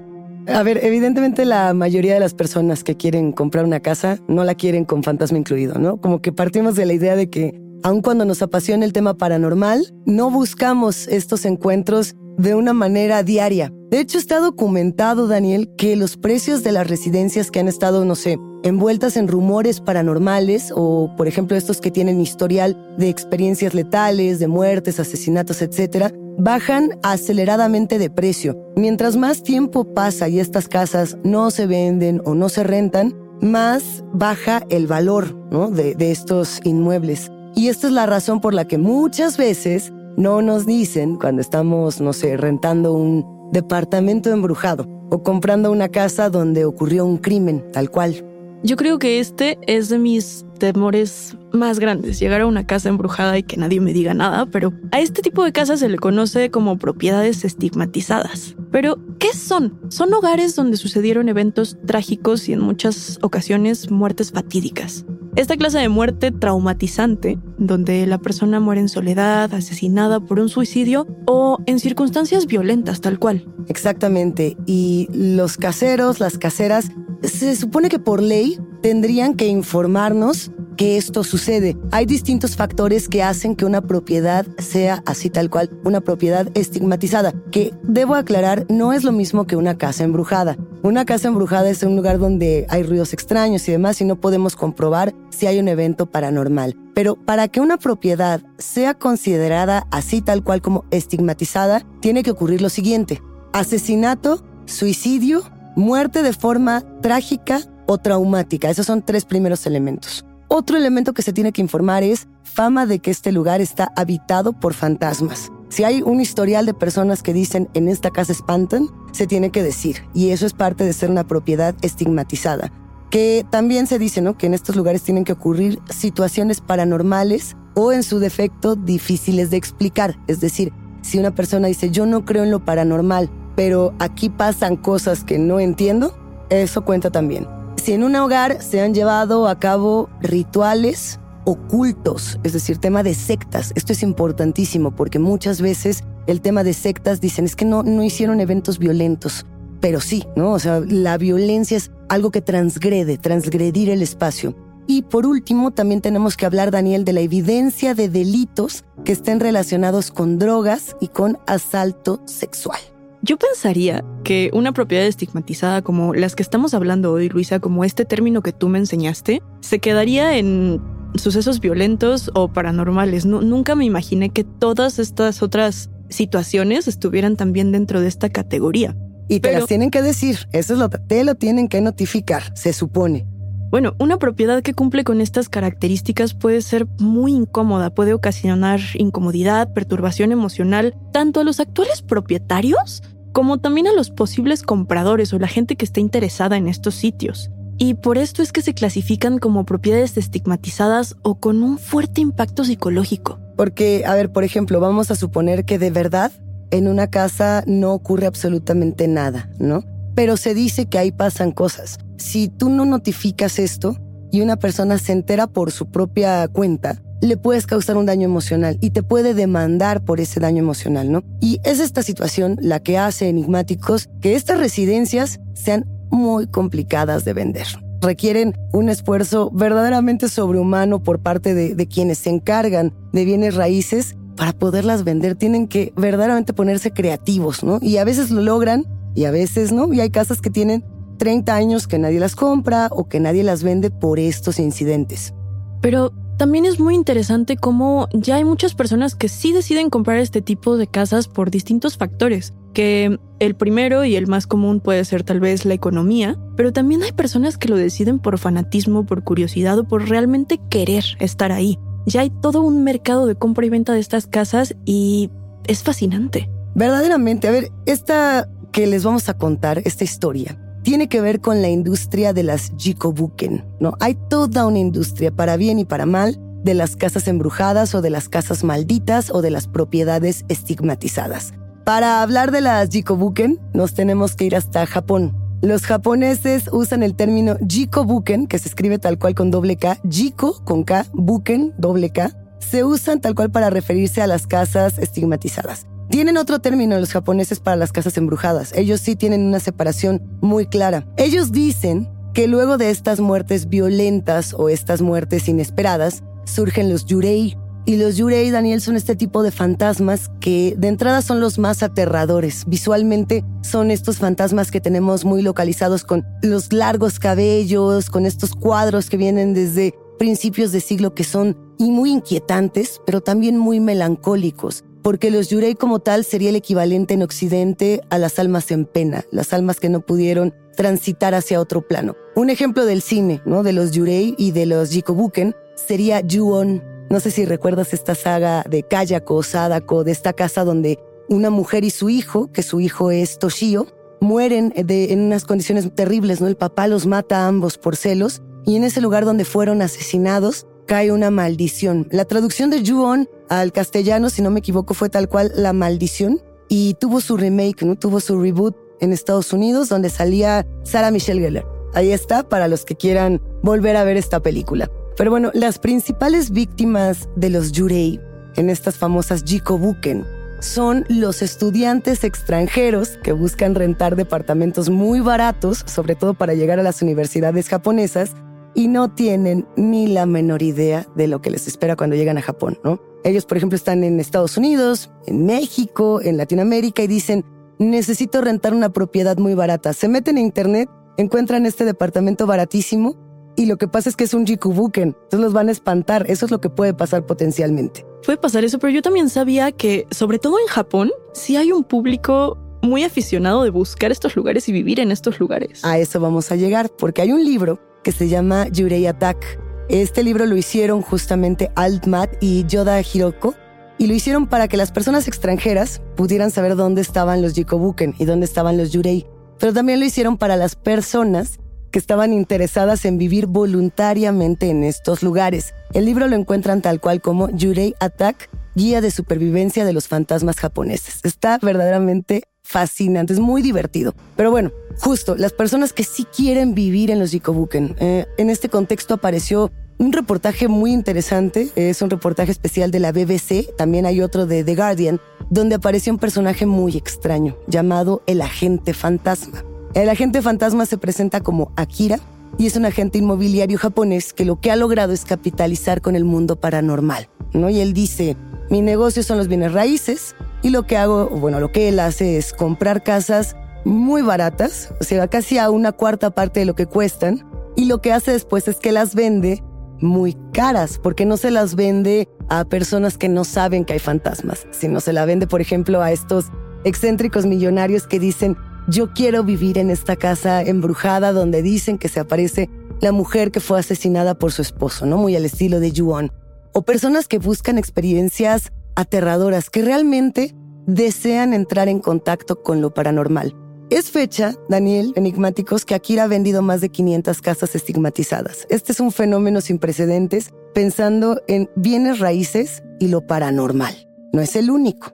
A 0.47 0.63
ver, 0.63 0.83
evidentemente 0.83 1.45
la 1.45 1.75
mayoría 1.75 2.15
de 2.15 2.21
las 2.21 2.33
personas 2.33 2.83
que 2.83 2.97
quieren 2.97 3.31
comprar 3.31 3.63
una 3.63 3.79
casa 3.79 4.17
no 4.27 4.43
la 4.43 4.55
quieren 4.55 4.83
con 4.83 5.03
fantasma 5.03 5.37
incluido, 5.37 5.77
¿no? 5.77 6.01
Como 6.01 6.23
que 6.23 6.31
partimos 6.31 6.75
de 6.75 6.87
la 6.87 6.93
idea 6.93 7.15
de 7.15 7.29
que 7.29 7.61
aun 7.83 8.01
cuando 8.01 8.25
nos 8.25 8.41
apasiona 8.41 8.83
el 8.83 8.93
tema 8.93 9.15
paranormal, 9.15 9.93
no 10.07 10.31
buscamos 10.31 11.07
estos 11.07 11.45
encuentros 11.45 12.15
de 12.37 12.55
una 12.55 12.73
manera 12.73 13.23
diaria. 13.23 13.73
De 13.89 13.99
hecho, 13.99 14.17
está 14.17 14.39
documentado, 14.39 15.27
Daniel, 15.27 15.71
que 15.77 15.95
los 15.95 16.17
precios 16.17 16.63
de 16.63 16.71
las 16.71 16.87
residencias 16.87 17.51
que 17.51 17.59
han 17.59 17.67
estado, 17.67 18.05
no 18.05 18.15
sé, 18.15 18.37
envueltas 18.63 19.17
en 19.17 19.27
rumores 19.27 19.79
paranormales 19.79 20.71
o, 20.75 21.13
por 21.15 21.27
ejemplo, 21.27 21.57
estos 21.57 21.79
que 21.79 21.91
tienen 21.91 22.19
historial 22.19 22.77
de 22.97 23.09
experiencias 23.09 23.73
letales, 23.73 24.39
de 24.39 24.47
muertes, 24.47 24.99
asesinatos, 24.99 25.61
etc., 25.61 26.13
bajan 26.37 26.99
aceleradamente 27.01 27.97
de 27.97 28.09
precio. 28.09 28.57
Mientras 28.75 29.15
más 29.15 29.41
tiempo 29.41 29.93
pasa 29.93 30.27
y 30.29 30.39
estas 30.39 30.67
casas 30.67 31.17
no 31.23 31.49
se 31.49 31.65
venden 31.65 32.21
o 32.25 32.35
no 32.35 32.49
se 32.49 32.63
rentan, 32.63 33.15
más 33.41 34.03
baja 34.13 34.63
el 34.69 34.87
valor 34.87 35.33
de, 35.71 35.95
de 35.95 36.11
estos 36.11 36.59
inmuebles. 36.63 37.31
Y 37.55 37.69
esta 37.69 37.87
es 37.87 37.93
la 37.93 38.05
razón 38.05 38.39
por 38.39 38.53
la 38.53 38.67
que 38.67 38.77
muchas 38.77 39.37
veces 39.37 39.91
no 40.17 40.41
nos 40.41 40.65
dicen 40.65 41.15
cuando 41.15 41.41
estamos, 41.41 42.01
no 42.01 42.11
sé, 42.11 42.35
rentando 42.35 42.91
un 42.91 43.49
departamento 43.53 44.31
embrujado 44.31 44.85
o 45.09 45.23
comprando 45.23 45.71
una 45.71 45.89
casa 45.89 46.29
donde 46.29 46.65
ocurrió 46.65 47.05
un 47.05 47.17
crimen, 47.17 47.63
tal 47.71 47.89
cual. 47.89 48.25
Yo 48.63 48.75
creo 48.75 48.97
que 48.97 49.19
este 49.19 49.59
es 49.67 49.87
de 49.89 49.99
mis 49.99 50.43
temores 50.57 51.37
más 51.53 51.77
grandes, 51.79 52.19
llegar 52.19 52.41
a 52.41 52.47
una 52.47 52.65
casa 52.65 52.89
embrujada 52.89 53.37
y 53.37 53.43
que 53.43 53.55
nadie 53.55 53.79
me 53.79 53.93
diga 53.93 54.15
nada, 54.15 54.47
pero 54.47 54.73
a 54.91 54.99
este 54.99 55.21
tipo 55.21 55.43
de 55.43 55.51
casas 55.51 55.79
se 55.79 55.87
le 55.87 55.99
conoce 55.99 56.49
como 56.49 56.77
propiedades 56.77 57.45
estigmatizadas. 57.45 58.55
Pero, 58.71 58.97
¿qué 59.19 59.33
son? 59.33 59.79
Son 59.89 60.11
hogares 60.13 60.55
donde 60.55 60.77
sucedieron 60.77 61.29
eventos 61.29 61.77
trágicos 61.85 62.49
y 62.49 62.53
en 62.53 62.61
muchas 62.61 63.19
ocasiones 63.21 63.91
muertes 63.91 64.31
fatídicas. 64.31 65.05
Esta 65.37 65.55
clase 65.55 65.77
de 65.77 65.87
muerte 65.87 66.31
traumatizante, 66.31 67.37
donde 67.59 68.07
la 68.07 68.17
persona 68.17 68.59
muere 68.59 68.81
en 68.81 68.89
soledad, 68.89 69.53
asesinada 69.53 70.19
por 70.19 70.39
un 70.39 70.49
suicidio 70.49 71.05
o 71.27 71.59
en 71.67 71.79
circunstancias 71.79 72.47
violentas 72.47 73.01
tal 73.01 73.19
cual. 73.19 73.45
Exactamente. 73.67 74.57
Y 74.65 75.07
los 75.13 75.57
caseros, 75.57 76.19
las 76.19 76.39
caseras, 76.39 76.89
se 77.21 77.55
supone 77.55 77.89
que 77.89 77.99
por 77.99 78.19
ley 78.19 78.59
tendrían 78.81 79.35
que 79.35 79.45
informarnos 79.45 80.51
que 80.75 80.97
esto 80.97 81.23
sucede. 81.23 81.77
Hay 81.91 82.07
distintos 82.07 82.55
factores 82.55 83.07
que 83.07 83.21
hacen 83.21 83.55
que 83.55 83.65
una 83.65 83.81
propiedad 83.81 84.47
sea 84.57 85.03
así 85.05 85.29
tal 85.29 85.51
cual, 85.51 85.69
una 85.83 86.01
propiedad 86.01 86.49
estigmatizada, 86.55 87.33
que 87.51 87.73
debo 87.83 88.15
aclarar 88.15 88.65
no 88.69 88.91
es 88.91 89.03
lo 89.03 89.11
mismo 89.11 89.45
que 89.45 89.55
una 89.55 89.77
casa 89.77 90.03
embrujada. 90.03 90.57
Una 90.83 91.05
casa 91.05 91.27
embrujada 91.27 91.69
es 91.69 91.81
un 91.81 91.95
lugar 91.95 92.19
donde 92.19 92.67
hay 92.69 92.83
ruidos 92.83 93.11
extraños 93.11 93.67
y 93.67 93.71
demás 93.71 93.99
y 93.99 94.05
no 94.05 94.15
podemos 94.15 94.55
comprobar 94.55 95.13
si 95.29 95.47
hay 95.47 95.59
un 95.59 95.67
evento 95.67 96.05
paranormal. 96.05 96.77
Pero 96.93 97.15
para 97.15 97.47
que 97.47 97.59
una 97.59 97.77
propiedad 97.77 98.41
sea 98.57 98.93
considerada 98.93 99.87
así 99.91 100.21
tal 100.21 100.43
cual 100.43 100.61
como 100.61 100.85
estigmatizada, 100.91 101.83
tiene 101.99 102.21
que 102.21 102.31
ocurrir 102.31 102.61
lo 102.61 102.69
siguiente. 102.69 103.21
Asesinato, 103.53 104.45
suicidio, 104.65 105.43
muerte 105.75 106.21
de 106.21 106.33
forma 106.33 106.83
trágica 107.01 107.61
o 107.87 107.97
traumática. 107.97 108.69
Esos 108.69 108.85
son 108.85 109.01
tres 109.01 109.25
primeros 109.25 109.65
elementos. 109.65 110.25
Otro 110.47 110.77
elemento 110.77 111.13
que 111.13 111.23
se 111.23 111.33
tiene 111.33 111.51
que 111.51 111.61
informar 111.61 112.03
es 112.03 112.27
fama 112.43 112.85
de 112.85 112.99
que 112.99 113.11
este 113.11 113.31
lugar 113.31 113.61
está 113.61 113.91
habitado 113.95 114.53
por 114.53 114.73
fantasmas. 114.73 115.51
Si 115.69 115.83
hay 115.83 116.01
un 116.01 116.21
historial 116.21 116.65
de 116.65 116.73
personas 116.73 117.23
que 117.23 117.33
dicen 117.33 117.69
en 117.73 117.87
esta 117.87 118.11
casa 118.11 118.31
espantan, 118.31 118.89
se 119.11 119.27
tiene 119.27 119.51
que 119.51 119.63
decir. 119.63 120.03
Y 120.13 120.29
eso 120.29 120.45
es 120.45 120.53
parte 120.53 120.83
de 120.83 120.93
ser 120.93 121.11
una 121.11 121.27
propiedad 121.27 121.75
estigmatizada. 121.81 122.71
Que 123.09 123.45
también 123.49 123.87
se 123.87 123.99
dice, 123.99 124.21
¿no? 124.21 124.37
Que 124.37 124.47
en 124.47 124.53
estos 124.53 124.75
lugares 124.75 125.03
tienen 125.03 125.23
que 125.23 125.33
ocurrir 125.33 125.79
situaciones 125.89 126.61
paranormales 126.61 127.55
o 127.73 127.91
en 127.91 128.03
su 128.03 128.19
defecto 128.19 128.75
difíciles 128.75 129.49
de 129.49 129.57
explicar. 129.57 130.17
Es 130.27 130.39
decir, 130.39 130.73
si 131.01 131.19
una 131.19 131.31
persona 131.31 131.67
dice 131.67 131.89
yo 131.89 132.05
no 132.05 132.25
creo 132.25 132.43
en 132.43 132.51
lo 132.51 132.63
paranormal, 132.63 133.29
pero 133.55 133.93
aquí 133.99 134.29
pasan 134.29 134.75
cosas 134.77 135.23
que 135.23 135.37
no 135.39 135.59
entiendo, 135.59 136.17
eso 136.49 136.83
cuenta 136.83 137.11
también 137.11 137.47
si 137.87 137.93
en 137.93 138.03
un 138.03 138.17
hogar 138.17 138.61
se 138.61 138.81
han 138.81 138.93
llevado 138.93 139.47
a 139.47 139.59
cabo 139.59 140.09
rituales 140.19 141.21
ocultos, 141.47 142.37
es 142.43 142.51
decir, 142.51 142.77
tema 142.77 143.03
de 143.03 143.13
sectas. 143.13 143.71
Esto 143.75 143.93
es 143.93 144.03
importantísimo 144.03 144.91
porque 144.93 145.17
muchas 145.17 145.61
veces 145.61 146.03
el 146.27 146.41
tema 146.41 146.65
de 146.65 146.73
sectas 146.73 147.21
dicen 147.21 147.45
es 147.45 147.55
que 147.55 147.63
no, 147.63 147.83
no 147.83 148.03
hicieron 148.03 148.41
eventos 148.41 148.79
violentos, 148.79 149.45
pero 149.79 150.01
sí, 150.01 150.25
¿no? 150.35 150.51
O 150.51 150.59
sea, 150.59 150.81
la 150.81 151.17
violencia 151.17 151.77
es 151.77 151.91
algo 152.09 152.31
que 152.31 152.41
transgrede, 152.41 153.17
transgredir 153.17 153.89
el 153.89 154.01
espacio. 154.01 154.55
Y 154.87 155.03
por 155.03 155.25
último, 155.25 155.71
también 155.71 156.01
tenemos 156.01 156.35
que 156.35 156.45
hablar, 156.45 156.69
Daniel, 156.69 157.05
de 157.05 157.13
la 157.13 157.21
evidencia 157.21 157.93
de 157.93 158.09
delitos 158.09 158.83
que 159.05 159.13
estén 159.13 159.39
relacionados 159.39 160.11
con 160.11 160.39
drogas 160.39 160.97
y 160.99 161.07
con 161.07 161.39
asalto 161.47 162.21
sexual. 162.25 162.79
Yo 163.21 163.37
pensaría 163.37 164.03
que 164.25 164.49
una 164.53 164.73
propiedad 164.73 165.05
estigmatizada 165.05 165.81
como 165.81 166.13
las 166.13 166.35
que 166.35 166.43
estamos 166.43 166.73
hablando 166.73 167.13
hoy, 167.13 167.29
Luisa, 167.29 167.59
como 167.59 167.85
este 167.85 168.03
término 168.03 168.41
que 168.41 168.51
tú 168.51 168.67
me 168.67 168.79
enseñaste, 168.79 169.41
se 169.61 169.79
quedaría 169.79 170.37
en 170.37 170.81
sucesos 171.15 171.59
violentos 171.59 172.31
o 172.33 172.49
paranormales. 172.49 173.25
nunca 173.25 173.75
me 173.75 173.85
imaginé 173.85 174.29
que 174.29 174.43
todas 174.43 174.99
estas 174.99 175.41
otras 175.41 175.89
situaciones 176.09 176.87
estuvieran 176.87 177.35
también 177.35 177.71
dentro 177.71 178.01
de 178.01 178.07
esta 178.07 178.29
categoría. 178.29 178.95
Y 179.29 179.41
te 179.41 179.51
las 179.51 179.65
tienen 179.65 179.91
que 179.91 180.01
decir, 180.01 180.47
eso 180.53 180.73
es 180.73 180.79
lo 180.79 180.89
que 180.89 180.99
te 180.99 181.23
lo 181.23 181.35
tienen 181.35 181.67
que 181.67 181.81
notificar, 181.81 182.55
se 182.55 182.71
supone. 182.71 183.27
Bueno, 183.69 183.95
una 183.99 184.17
propiedad 184.17 184.63
que 184.63 184.73
cumple 184.73 185.03
con 185.03 185.19
estas 185.19 185.49
características 185.49 186.33
puede 186.33 186.61
ser 186.61 186.87
muy 186.99 187.33
incómoda, 187.33 187.89
puede 187.89 188.13
ocasionar 188.13 188.79
incomodidad, 188.93 189.73
perturbación 189.73 190.31
emocional, 190.31 190.95
tanto 191.11 191.41
a 191.41 191.43
los 191.43 191.59
actuales 191.59 192.01
propietarios 192.01 193.03
como 193.33 193.57
también 193.57 193.87
a 193.87 193.93
los 193.93 194.09
posibles 194.09 194.63
compradores 194.63 195.33
o 195.33 195.39
la 195.39 195.49
gente 195.49 195.75
que 195.75 195.83
está 195.83 195.99
interesada 195.99 196.55
en 196.55 196.69
estos 196.69 196.95
sitios. 196.95 197.51
Y 197.77 197.95
por 197.95 198.17
esto 198.17 198.41
es 198.41 198.51
que 198.51 198.61
se 198.61 198.73
clasifican 198.73 199.37
como 199.37 199.65
propiedades 199.65 200.17
estigmatizadas 200.17 201.15
o 201.21 201.35
con 201.35 201.63
un 201.63 201.77
fuerte 201.77 202.21
impacto 202.21 202.63
psicológico. 202.63 203.39
Porque, 203.55 204.03
a 204.05 204.15
ver, 204.15 204.31
por 204.31 204.43
ejemplo, 204.43 204.79
vamos 204.79 205.11
a 205.11 205.15
suponer 205.15 205.65
que 205.65 205.79
de 205.79 205.91
verdad 205.91 206.31
en 206.71 206.87
una 206.87 207.07
casa 207.07 207.63
no 207.67 207.93
ocurre 207.93 208.25
absolutamente 208.25 209.07
nada, 209.07 209.49
¿no? 209.59 209.83
Pero 210.15 210.37
se 210.37 210.53
dice 210.53 210.87
que 210.87 210.97
ahí 210.97 211.11
pasan 211.11 211.51
cosas 211.51 211.99
si 212.17 212.49
tú 212.49 212.69
no 212.69 212.85
notificas 212.85 213.59
esto 213.59 213.95
y 214.31 214.41
una 214.41 214.57
persona 214.57 214.97
se 214.97 215.13
entera 215.13 215.47
por 215.47 215.71
su 215.71 215.89
propia 215.89 216.47
cuenta, 216.47 217.01
le 217.21 217.37
puedes 217.37 217.65
causar 217.65 217.97
un 217.97 218.05
daño 218.05 218.25
emocional 218.25 218.77
y 218.81 218.91
te 218.91 219.01
puede 219.01 219.33
demandar 219.33 220.03
por 220.03 220.19
ese 220.19 220.39
daño 220.39 220.59
emocional, 220.59 221.11
¿no? 221.11 221.23
Y 221.39 221.59
es 221.63 221.79
esta 221.79 222.03
situación 222.03 222.57
la 222.61 222.79
que 222.79 222.97
hace 222.97 223.29
enigmáticos 223.29 224.09
que 224.21 224.35
estas 224.35 224.59
residencias 224.59 225.39
sean 225.53 225.85
muy 226.11 226.47
complicadas 226.47 227.25
de 227.25 227.33
vender. 227.33 227.67
Requieren 228.01 228.55
un 228.73 228.89
esfuerzo 228.89 229.49
verdaderamente 229.51 230.29
sobrehumano 230.29 231.01
por 231.01 231.19
parte 231.19 231.53
de, 231.53 231.87
quienes 231.87 232.19
se 232.19 232.29
encargan 232.29 232.93
de 233.11 233.25
bienes 233.25 233.55
raíces 233.55 234.15
para 234.35 234.53
poderlas 234.53 235.03
vender. 235.03 235.35
Tienen 235.35 235.67
que 235.67 235.93
verdaderamente 235.95 236.53
ponerse 236.53 236.91
creativos, 236.91 237.63
¿no? 237.63 237.79
Y 237.81 237.97
a 237.97 238.03
veces 238.03 238.29
lo 238.29 238.41
logran 238.41 238.85
y 239.15 239.25
a 239.25 239.31
veces 239.31 239.71
no. 239.71 239.91
Y 239.91 239.99
hay 239.99 240.11
casas 240.11 240.41
que 240.41 240.51
tienen 240.51 240.85
30 241.17 241.55
años 241.55 241.87
que 241.87 241.97
nadie 241.97 242.19
las 242.19 242.35
compra 242.35 242.89
o 242.91 243.07
que 243.07 243.19
nadie 243.19 243.43
las 243.43 243.63
vende 243.63 243.89
por 243.89 244.19
estos 244.19 244.59
incidentes. 244.59 245.33
Pero 245.81 246.13
también 246.37 246.65
es 246.65 246.79
muy 246.79 246.93
interesante 246.93 247.57
cómo 247.57 248.07
ya 248.13 248.35
hay 248.35 248.43
muchas 248.43 248.75
personas 248.75 249.15
que 249.15 249.27
sí 249.27 249.53
deciden 249.53 249.89
comprar 249.89 250.17
este 250.17 250.41
tipo 250.43 250.77
de 250.77 250.85
casas 250.85 251.27
por 251.27 251.49
distintos 251.49 251.97
factores, 251.97 252.53
que 252.77 253.17
el 253.39 253.55
primero 253.55 254.05
y 254.05 254.15
el 254.17 254.27
más 254.27 254.45
común 254.45 254.81
puede 254.81 255.03
ser 255.03 255.23
tal 255.23 255.39
vez 255.39 255.65
la 255.65 255.73
economía, 255.73 256.37
pero 256.55 256.71
también 256.71 257.01
hay 257.01 257.11
personas 257.11 257.57
que 257.57 257.69
lo 257.69 257.75
deciden 257.75 258.19
por 258.19 258.37
fanatismo, 258.37 259.03
por 259.03 259.23
curiosidad 259.23 259.79
o 259.79 259.87
por 259.87 260.07
realmente 260.07 260.59
querer 260.69 261.03
estar 261.19 261.51
ahí. 261.51 261.79
Ya 262.05 262.21
hay 262.21 262.29
todo 262.29 262.61
un 262.61 262.83
mercado 262.83 263.25
de 263.25 263.33
compra 263.33 263.65
y 263.65 263.71
venta 263.71 263.93
de 263.93 263.99
estas 263.99 264.27
casas 264.27 264.75
y 264.85 265.31
es 265.65 265.81
fascinante. 265.81 266.51
Verdaderamente, 266.75 267.47
a 267.47 267.51
ver, 267.51 267.71
esta 267.87 268.47
que 268.71 268.85
les 268.85 269.03
vamos 269.03 269.27
a 269.27 269.33
contar, 269.33 269.81
esta 269.83 270.03
historia, 270.03 270.59
tiene 270.83 271.09
que 271.09 271.19
ver 271.19 271.41
con 271.41 271.63
la 271.63 271.69
industria 271.69 272.31
de 272.31 272.43
las 272.43 272.71
jikobuken, 272.77 273.65
¿no? 273.79 273.93
Hay 273.99 274.19
toda 274.29 274.67
una 274.67 274.77
industria, 274.77 275.31
para 275.31 275.57
bien 275.57 275.79
y 275.79 275.85
para 275.85 276.05
mal, 276.05 276.39
de 276.63 276.75
las 276.75 276.95
casas 276.95 277.27
embrujadas 277.27 277.95
o 277.95 278.03
de 278.03 278.11
las 278.11 278.29
casas 278.29 278.63
malditas 278.63 279.31
o 279.31 279.41
de 279.41 279.49
las 279.49 279.67
propiedades 279.67 280.45
estigmatizadas. 280.47 281.53
Para 281.87 282.21
hablar 282.21 282.51
de 282.51 282.59
las 282.59 282.89
jikobuken, 282.89 283.61
nos 283.71 283.93
tenemos 283.93 284.35
que 284.35 284.43
ir 284.43 284.57
hasta 284.57 284.85
Japón. 284.85 285.33
Los 285.61 285.83
japoneses 285.83 286.69
usan 286.73 287.01
el 287.01 287.15
término 287.15 287.55
jikobuken, 287.65 288.47
que 288.47 288.59
se 288.59 288.67
escribe 288.67 288.99
tal 288.99 289.17
cual 289.17 289.35
con 289.35 289.51
doble 289.51 289.77
K, 289.77 289.97
jiko 290.09 290.65
con 290.65 290.83
K, 290.83 291.05
buken, 291.13 291.75
doble 291.77 292.09
K, 292.09 292.33
se 292.59 292.83
usan 292.83 293.21
tal 293.21 293.35
cual 293.35 293.51
para 293.51 293.69
referirse 293.69 294.21
a 294.21 294.27
las 294.27 294.47
casas 294.47 294.97
estigmatizadas. 294.97 295.87
Tienen 296.09 296.35
otro 296.35 296.59
término 296.59 296.99
los 296.99 297.13
japoneses 297.13 297.61
para 297.61 297.77
las 297.77 297.93
casas 297.93 298.17
embrujadas. 298.17 298.73
Ellos 298.73 298.99
sí 298.99 299.15
tienen 299.15 299.45
una 299.45 299.61
separación 299.61 300.21
muy 300.41 300.65
clara. 300.65 301.07
Ellos 301.15 301.53
dicen 301.53 302.09
que 302.33 302.49
luego 302.49 302.77
de 302.77 302.89
estas 302.89 303.21
muertes 303.21 303.69
violentas 303.69 304.53
o 304.53 304.67
estas 304.67 305.01
muertes 305.01 305.47
inesperadas, 305.47 306.21
surgen 306.43 306.89
los 306.89 307.05
yurei. 307.05 307.57
Y 307.87 307.95
los 307.95 308.17
yurei, 308.17 308.51
Daniel, 308.51 308.81
son 308.81 308.97
este 308.97 309.15
tipo 309.15 309.43
de 309.43 309.51
fantasmas 309.51 310.29
que 310.41 310.75
de 310.77 310.89
entrada 310.89 311.21
son 311.21 311.39
los 311.39 311.57
más 311.57 311.83
aterradores. 311.83 312.65
Visualmente 312.67 313.45
son 313.61 313.91
estos 313.91 314.17
fantasmas 314.17 314.71
que 314.71 314.81
tenemos 314.81 315.23
muy 315.23 315.41
localizados 315.41 316.03
con 316.03 316.25
los 316.41 316.73
largos 316.73 317.17
cabellos, 317.17 318.09
con 318.09 318.25
estos 318.25 318.55
cuadros 318.55 319.09
que 319.09 319.15
vienen 319.15 319.53
desde 319.53 319.95
principios 320.19 320.73
de 320.73 320.81
siglo 320.81 321.15
que 321.15 321.23
son 321.23 321.57
y 321.77 321.91
muy 321.91 322.11
inquietantes, 322.11 322.99
pero 323.05 323.21
también 323.21 323.57
muy 323.57 323.79
melancólicos 323.79 324.83
porque 325.01 325.31
los 325.31 325.47
yurei 325.47 325.75
como 325.75 325.99
tal 325.99 326.25
sería 326.25 326.49
el 326.49 326.57
equivalente 326.57 327.13
en 327.13 327.21
Occidente 327.21 328.01
a 328.09 328.17
las 328.17 328.39
almas 328.39 328.71
en 328.71 328.83
pena, 328.83 329.23
las 329.31 329.53
almas 329.53 329.79
que 329.79 329.87
no 329.87 330.01
pudieron 330.01 330.53
transitar 330.75 331.33
hacia 331.33 331.61
otro 331.61 331.87
plano. 331.87 332.17
Un 332.35 332.49
ejemplo 332.49 332.85
del 332.85 333.01
cine, 333.01 333.41
¿no? 333.45 333.63
De 333.63 333.71
los 333.71 333.91
yurei 333.91 334.35
y 334.37 334.51
de 334.51 334.65
los 334.65 334.89
jikobuken 334.89 335.55
sería 335.75 336.21
Ju-on. 336.29 336.96
No 337.09 337.19
sé 337.19 337.31
si 337.31 337.45
recuerdas 337.45 337.93
esta 337.93 338.15
saga 338.15 338.63
de 338.69 338.83
Kayako 338.83 339.41
Sadako, 339.41 340.03
de 340.03 340.11
esta 340.11 340.33
casa 340.33 340.65
donde 340.65 340.99
una 341.29 341.49
mujer 341.49 341.83
y 341.83 341.89
su 341.89 342.09
hijo, 342.09 342.51
que 342.51 342.63
su 342.63 342.79
hijo 342.79 343.11
es 343.11 343.39
Toshio, 343.39 343.87
mueren 344.19 344.73
en 344.75 345.19
unas 345.19 345.45
condiciones 345.45 345.89
terribles, 345.93 346.41
¿no? 346.41 346.47
El 346.47 346.57
papá 346.57 346.87
los 346.87 347.05
mata 347.05 347.39
a 347.39 347.47
ambos 347.47 347.77
por 347.77 347.95
celos 347.95 348.41
y 348.65 348.75
en 348.75 348.83
ese 348.83 348.99
lugar 348.99 349.23
donde 349.23 349.45
fueron 349.45 349.81
asesinados 349.81 350.67
cae 350.85 351.11
una 351.11 351.31
maldición. 351.31 352.07
La 352.11 352.25
traducción 352.25 352.69
de 352.69 352.85
Ju-on 352.85 353.29
al 353.49 353.71
castellano, 353.71 354.29
si 354.29 354.41
no 354.41 354.51
me 354.51 354.59
equivoco, 354.59 354.93
fue 354.93 355.09
tal 355.09 355.29
cual 355.29 355.51
La 355.55 355.73
Maldición 355.73 356.41
y 356.69 356.95
tuvo 356.95 357.21
su 357.21 357.37
remake, 357.37 357.83
¿no? 357.83 357.95
Tuvo 357.95 358.19
su 358.19 358.41
reboot 358.41 358.75
en 358.99 359.13
Estados 359.13 359.53
Unidos 359.53 359.89
donde 359.89 360.09
salía 360.09 360.65
Sarah 360.83 361.11
Michelle 361.11 361.41
Gellar. 361.41 361.65
Ahí 361.93 362.11
está 362.11 362.47
para 362.47 362.67
los 362.67 362.83
que 362.83 362.95
quieran 362.95 363.41
volver 363.63 363.95
a 363.95 364.03
ver 364.03 364.17
esta 364.17 364.41
película. 364.41 364.89
Pero 365.17 365.31
bueno, 365.31 365.49
las 365.55 365.79
principales 365.79 366.51
víctimas 366.51 367.27
de 367.35 367.49
los 367.49 367.71
Yurei 367.71 368.21
en 368.55 368.69
estas 368.69 368.97
famosas 368.97 369.43
Jikobuken 369.43 370.25
son 370.59 371.05
los 371.09 371.41
estudiantes 371.41 372.23
extranjeros 372.23 373.17
que 373.23 373.31
buscan 373.31 373.73
rentar 373.73 374.15
departamentos 374.15 374.89
muy 374.89 375.19
baratos, 375.19 375.83
sobre 375.87 376.15
todo 376.15 376.35
para 376.35 376.53
llegar 376.53 376.79
a 376.79 376.83
las 376.83 377.01
universidades 377.01 377.67
japonesas, 377.67 378.35
y 378.75 378.87
no 378.87 379.09
tienen 379.09 379.67
ni 379.75 380.05
la 380.05 380.27
menor 380.27 380.61
idea 380.61 381.07
de 381.15 381.27
lo 381.27 381.41
que 381.41 381.49
les 381.49 381.67
espera 381.67 381.95
cuando 381.95 382.15
llegan 382.15 382.37
a 382.37 382.43
Japón, 382.43 382.77
¿no? 382.83 383.01
Ellos, 383.23 383.45
por 383.45 383.57
ejemplo, 383.57 383.75
están 383.75 384.03
en 384.03 384.19
Estados 384.19 384.55
Unidos, 384.55 385.09
en 385.25 385.47
México, 385.47 386.21
en 386.21 386.37
Latinoamérica 386.37 387.01
y 387.01 387.07
dicen, 387.07 387.43
necesito 387.79 388.41
rentar 388.41 388.75
una 388.75 388.89
propiedad 388.89 389.37
muy 389.37 389.55
barata. 389.55 389.93
Se 389.93 390.07
meten 390.07 390.37
a 390.37 390.41
internet, 390.41 390.89
encuentran 391.17 391.65
este 391.65 391.85
departamento 391.85 392.45
baratísimo 392.45 393.26
y 393.57 393.65
lo 393.65 393.77
que 393.77 393.87
pasa 393.87 394.07
es 394.07 394.15
que 394.15 394.23
es 394.23 394.35
un 394.35 394.45
jikubuken, 394.45 395.15
entonces 395.23 395.39
los 395.39 395.51
van 395.51 395.67
a 395.67 395.71
espantar. 395.71 396.25
Eso 396.29 396.45
es 396.45 396.51
lo 396.51 396.61
que 396.61 396.69
puede 396.69 396.93
pasar 396.93 397.25
potencialmente. 397.25 398.05
Puede 398.23 398.37
pasar 398.37 398.63
eso, 398.63 398.77
pero 398.77 398.93
yo 398.93 399.01
también 399.01 399.29
sabía 399.29 399.71
que, 399.71 400.05
sobre 400.11 400.37
todo 400.37 400.59
en 400.59 400.67
Japón, 400.67 401.11
sí 401.33 401.57
hay 401.57 401.71
un 401.71 401.83
público 401.83 402.57
muy 402.83 403.03
aficionado 403.03 403.63
de 403.63 403.71
buscar 403.71 404.11
estos 404.11 404.35
lugares 404.35 404.69
y 404.69 404.71
vivir 404.71 404.99
en 404.99 405.11
estos 405.11 405.39
lugares. 405.39 405.83
A 405.83 405.97
eso 405.97 406.19
vamos 406.19 406.51
a 406.51 406.55
llegar, 406.55 406.89
porque 406.89 407.23
hay 407.23 407.31
un 407.31 407.43
libro 407.43 407.79
que 408.03 408.11
se 408.11 408.29
llama 408.29 408.67
Yurei 408.67 409.07
Attack. 409.07 409.59
Este 409.89 410.23
libro 410.23 410.45
lo 410.45 410.55
hicieron 410.55 411.01
justamente 411.01 411.71
Altmat 411.75 412.29
y 412.39 412.63
Yoda 412.67 413.01
Hiroko 413.01 413.55
y 413.97 414.05
lo 414.05 414.13
hicieron 414.13 414.45
para 414.45 414.67
que 414.67 414.77
las 414.77 414.91
personas 414.91 415.27
extranjeras 415.27 416.01
pudieran 416.15 416.51
saber 416.51 416.75
dónde 416.75 417.01
estaban 417.01 417.41
los 417.41 417.53
Jikobuken 417.53 418.13
y 418.19 418.25
dónde 418.25 418.45
estaban 418.45 418.77
los 418.77 418.91
Yurei. 418.91 419.25
Pero 419.57 419.73
también 419.73 419.99
lo 419.99 420.05
hicieron 420.05 420.37
para 420.37 420.55
las 420.57 420.75
personas 420.75 421.57
estaban 421.97 422.33
interesadas 422.33 423.05
en 423.05 423.17
vivir 423.17 423.47
voluntariamente 423.47 424.69
en 424.69 424.83
estos 424.83 425.23
lugares. 425.23 425.73
El 425.93 426.05
libro 426.05 426.27
lo 426.27 426.35
encuentran 426.35 426.81
tal 426.81 426.99
cual 426.99 427.21
como 427.21 427.49
Yurei 427.49 427.95
Attack, 427.99 428.49
guía 428.75 429.01
de 429.01 429.11
supervivencia 429.11 429.85
de 429.85 429.93
los 429.93 430.07
fantasmas 430.07 430.57
japoneses. 430.57 431.19
Está 431.23 431.57
verdaderamente 431.61 432.43
fascinante, 432.63 433.33
es 433.33 433.39
muy 433.39 433.61
divertido. 433.61 434.13
Pero 434.35 434.51
bueno, 434.51 434.71
justo, 434.99 435.35
las 435.35 435.53
personas 435.53 435.93
que 435.93 436.03
sí 436.03 436.25
quieren 436.25 436.75
vivir 436.75 437.09
en 437.09 437.19
los 437.19 437.31
Jikobuken. 437.31 437.95
Eh, 437.99 438.25
en 438.37 438.49
este 438.49 438.69
contexto 438.69 439.15
apareció 439.15 439.71
un 439.97 440.13
reportaje 440.13 440.67
muy 440.67 440.91
interesante, 440.93 441.69
es 441.75 442.01
un 442.01 442.09
reportaje 442.09 442.51
especial 442.51 442.91
de 442.91 442.99
la 442.99 443.11
BBC, 443.11 443.75
también 443.77 444.05
hay 444.05 444.21
otro 444.21 444.45
de 444.45 444.63
The 444.63 444.75
Guardian, 444.75 445.19
donde 445.49 445.75
apareció 445.75 446.13
un 446.13 446.19
personaje 446.19 446.65
muy 446.65 446.97
extraño 446.97 447.57
llamado 447.67 448.21
el 448.27 448.41
agente 448.41 448.93
fantasma. 448.93 449.63
El 449.93 450.09
agente 450.09 450.41
fantasma 450.41 450.85
se 450.85 450.97
presenta 450.97 451.41
como 451.41 451.71
Akira 451.75 452.19
y 452.57 452.67
es 452.67 452.75
un 452.75 452.85
agente 452.85 453.17
inmobiliario 453.17 453.77
japonés 453.77 454.33
que 454.33 454.45
lo 454.45 454.59
que 454.59 454.71
ha 454.71 454.75
logrado 454.75 455.13
es 455.13 455.25
capitalizar 455.25 456.01
con 456.01 456.15
el 456.15 456.23
mundo 456.23 456.55
paranormal. 456.55 457.29
¿no? 457.53 457.69
Y 457.69 457.79
él 457.79 457.93
dice, 457.93 458.37
mi 458.69 458.81
negocio 458.81 459.23
son 459.23 459.37
los 459.37 459.47
bienes 459.47 459.73
raíces, 459.73 460.35
y 460.61 460.69
lo 460.69 460.83
que 460.87 460.97
hago, 460.97 461.29
bueno, 461.29 461.59
lo 461.59 461.71
que 461.71 461.87
él 461.87 461.99
hace 461.99 462.37
es 462.37 462.51
comprar 462.51 463.03
casas 463.03 463.55
muy 463.85 464.21
baratas, 464.21 464.93
o 464.99 465.03
sea, 465.03 465.27
casi 465.27 465.57
a 465.57 465.69
una 465.69 465.91
cuarta 465.91 466.31
parte 466.31 466.61
de 466.61 466.65
lo 466.65 466.75
que 466.75 466.87
cuestan. 466.87 467.45
Y 467.75 467.85
lo 467.85 468.01
que 468.01 468.11
hace 468.11 468.31
después 468.31 468.67
es 468.67 468.77
que 468.77 468.91
las 468.91 469.13
vende 469.13 469.63
muy 470.01 470.35
caras, 470.51 470.99
porque 471.01 471.25
no 471.25 471.37
se 471.37 471.51
las 471.51 471.75
vende 471.75 472.27
a 472.49 472.65
personas 472.65 473.17
que 473.17 473.29
no 473.29 473.43
saben 473.43 473.85
que 473.85 473.93
hay 473.93 473.99
fantasmas, 473.99 474.67
sino 474.71 474.99
se 474.99 475.13
la 475.13 475.25
vende, 475.25 475.47
por 475.47 475.61
ejemplo, 475.61 476.01
a 476.01 476.11
estos 476.11 476.45
excéntricos 476.83 477.45
millonarios 477.45 478.07
que 478.07 478.19
dicen, 478.19 478.57
yo 478.87 479.13
quiero 479.13 479.43
vivir 479.43 479.77
en 479.77 479.89
esta 479.89 480.15
casa 480.15 480.61
embrujada 480.61 481.33
donde 481.33 481.61
dicen 481.61 481.97
que 481.97 482.07
se 482.09 482.19
aparece 482.19 482.69
la 483.01 483.11
mujer 483.11 483.51
que 483.51 483.59
fue 483.59 483.79
asesinada 483.79 484.35
por 484.35 484.51
su 484.51 484.61
esposo, 484.61 485.05
¿no? 485.05 485.17
Muy 485.17 485.35
al 485.35 485.45
estilo 485.45 485.79
de 485.79 485.91
Yuon. 485.91 486.31
O 486.73 486.83
personas 486.83 487.27
que 487.27 487.37
buscan 487.37 487.77
experiencias 487.77 488.71
aterradoras 488.95 489.69
que 489.69 489.81
realmente 489.81 490.55
desean 490.85 491.53
entrar 491.53 491.89
en 491.89 491.99
contacto 491.99 492.63
con 492.63 492.81
lo 492.81 492.93
paranormal. 492.93 493.55
Es 493.89 494.09
fecha, 494.09 494.55
Daniel, 494.67 495.13
enigmáticos, 495.15 495.85
que 495.85 495.95
Akira 495.95 496.23
ha 496.23 496.27
vendido 496.27 496.61
más 496.61 496.81
de 496.81 496.89
500 496.89 497.41
casas 497.41 497.75
estigmatizadas. 497.75 498.65
Este 498.69 498.91
es 498.91 498.99
un 498.99 499.11
fenómeno 499.11 499.61
sin 499.61 499.79
precedentes 499.79 500.51
pensando 500.73 501.41
en 501.47 501.69
bienes 501.75 502.19
raíces 502.19 502.83
y 502.99 503.07
lo 503.07 503.25
paranormal. 503.25 504.09
No 504.33 504.41
es 504.41 504.55
el 504.55 504.69
único. 504.69 505.13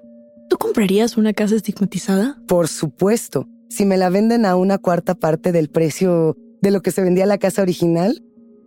¿Tú 0.50 0.58
comprarías 0.58 1.18
una 1.18 1.34
casa 1.34 1.56
estigmatizada? 1.56 2.38
Por 2.48 2.68
supuesto. 2.68 3.48
Si 3.74 3.86
me 3.86 3.98
la 3.98 4.12
venden 4.12 4.46
a 4.46 4.56
una 4.56 4.78
cuarta 4.78 5.16
parte 5.16 5.52
del 5.52 5.68
precio 5.68 6.38
de 6.62 6.70
lo 6.70 6.84
que 6.84 6.92
se 6.92 7.02
vendía 7.02 7.26
la 7.26 7.40
casa 7.40 7.64
original, 7.64 8.24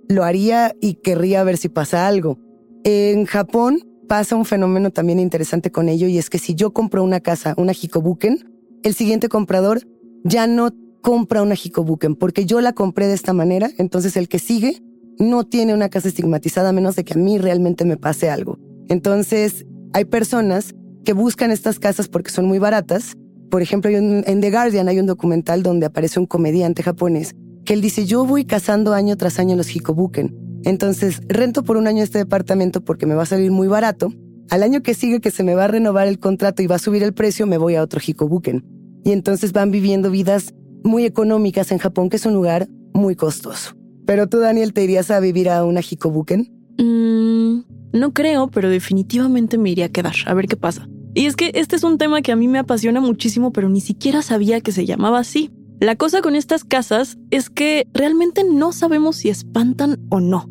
lo 0.08 0.24
haría 0.24 0.74
y 0.80 0.94
querría 0.94 1.44
ver 1.44 1.58
si 1.58 1.68
pasa 1.68 2.08
algo. 2.08 2.40
En 2.82 3.24
Japón 3.24 3.78
pasa 4.08 4.34
un 4.34 4.44
fenómeno 4.44 4.90
también 4.90 5.20
interesante 5.20 5.70
con 5.70 5.88
ello 5.88 6.08
y 6.08 6.18
es 6.18 6.28
que 6.28 6.40
si 6.40 6.56
yo 6.56 6.72
compro 6.72 7.04
una 7.04 7.20
casa, 7.20 7.54
una 7.56 7.70
Hikobuken, 7.70 8.50
el 8.82 8.94
siguiente 8.94 9.28
comprador 9.28 9.82
ya 10.24 10.48
no 10.48 10.70
compra 11.02 11.40
una 11.40 11.54
Hikobuken 11.54 12.16
porque 12.16 12.44
yo 12.44 12.60
la 12.60 12.72
compré 12.72 13.06
de 13.06 13.14
esta 13.14 13.32
manera, 13.32 13.70
entonces 13.78 14.16
el 14.16 14.26
que 14.26 14.40
sigue 14.40 14.82
no 15.20 15.44
tiene 15.44 15.72
una 15.72 15.88
casa 15.88 16.08
estigmatizada 16.08 16.70
a 16.70 16.72
menos 16.72 16.96
de 16.96 17.04
que 17.04 17.14
a 17.14 17.16
mí 17.16 17.38
realmente 17.38 17.84
me 17.84 17.96
pase 17.96 18.28
algo. 18.28 18.58
Entonces, 18.88 19.66
hay 19.92 20.06
personas 20.06 20.74
que 21.04 21.12
buscan 21.12 21.52
estas 21.52 21.78
casas 21.78 22.08
porque 22.08 22.32
son 22.32 22.46
muy 22.46 22.58
baratas. 22.58 23.16
Por 23.50 23.62
ejemplo, 23.62 23.90
en 23.90 24.40
The 24.40 24.50
Guardian 24.50 24.88
hay 24.88 24.98
un 24.98 25.06
documental 25.06 25.62
donde 25.62 25.86
aparece 25.86 26.18
un 26.18 26.26
comediante 26.26 26.82
japonés 26.82 27.34
que 27.66 27.74
él 27.74 27.82
dice, 27.82 28.06
yo 28.06 28.24
voy 28.24 28.46
cazando 28.46 28.94
año 28.94 29.16
tras 29.18 29.38
año 29.38 29.56
los 29.56 29.74
Hikobuken. 29.74 30.34
Entonces, 30.64 31.20
rento 31.28 31.64
por 31.64 31.76
un 31.76 31.86
año 31.86 32.02
este 32.02 32.18
departamento 32.18 32.82
porque 32.82 33.04
me 33.04 33.14
va 33.14 33.24
a 33.24 33.26
salir 33.26 33.50
muy 33.50 33.68
barato. 33.68 34.10
Al 34.48 34.62
año 34.62 34.82
que 34.82 34.94
sigue 34.94 35.20
que 35.20 35.30
se 35.30 35.42
me 35.42 35.54
va 35.54 35.64
a 35.64 35.68
renovar 35.68 36.06
el 36.06 36.18
contrato 36.18 36.62
y 36.62 36.66
va 36.66 36.76
a 36.76 36.78
subir 36.78 37.02
el 37.02 37.12
precio, 37.12 37.46
me 37.46 37.58
voy 37.58 37.74
a 37.74 37.82
otro 37.82 38.00
Hikobuken. 38.04 38.64
Y 39.04 39.12
entonces 39.12 39.52
van 39.52 39.70
viviendo 39.70 40.10
vidas 40.10 40.54
muy 40.82 41.04
económicas 41.04 41.72
en 41.72 41.78
Japón, 41.78 42.08
que 42.08 42.16
es 42.16 42.24
un 42.24 42.34
lugar 42.34 42.68
muy 42.94 43.16
costoso. 43.16 43.76
Pero 44.06 44.28
tú, 44.28 44.38
Daniel, 44.38 44.72
¿te 44.72 44.84
irías 44.84 45.10
a 45.10 45.20
vivir 45.20 45.50
a 45.50 45.64
una 45.64 45.80
Hikobuken? 45.80 46.52
Mm, 46.78 47.98
no 47.98 48.12
creo, 48.12 48.48
pero 48.48 48.70
definitivamente 48.70 49.58
me 49.58 49.70
iría 49.70 49.86
a 49.86 49.88
quedar, 49.90 50.14
a 50.26 50.34
ver 50.34 50.46
qué 50.46 50.56
pasa. 50.56 50.88
Y 51.16 51.24
es 51.24 51.34
que 51.34 51.50
este 51.54 51.76
es 51.76 51.82
un 51.82 51.96
tema 51.96 52.20
que 52.20 52.30
a 52.30 52.36
mí 52.36 52.46
me 52.46 52.58
apasiona 52.58 53.00
muchísimo, 53.00 53.50
pero 53.50 53.70
ni 53.70 53.80
siquiera 53.80 54.20
sabía 54.20 54.60
que 54.60 54.70
se 54.70 54.84
llamaba 54.84 55.18
así. 55.18 55.50
La 55.80 55.96
cosa 55.96 56.20
con 56.20 56.36
estas 56.36 56.62
casas 56.62 57.16
es 57.30 57.48
que 57.48 57.88
realmente 57.94 58.44
no 58.44 58.70
sabemos 58.70 59.16
si 59.16 59.30
espantan 59.30 59.98
o 60.10 60.20
no. 60.20 60.46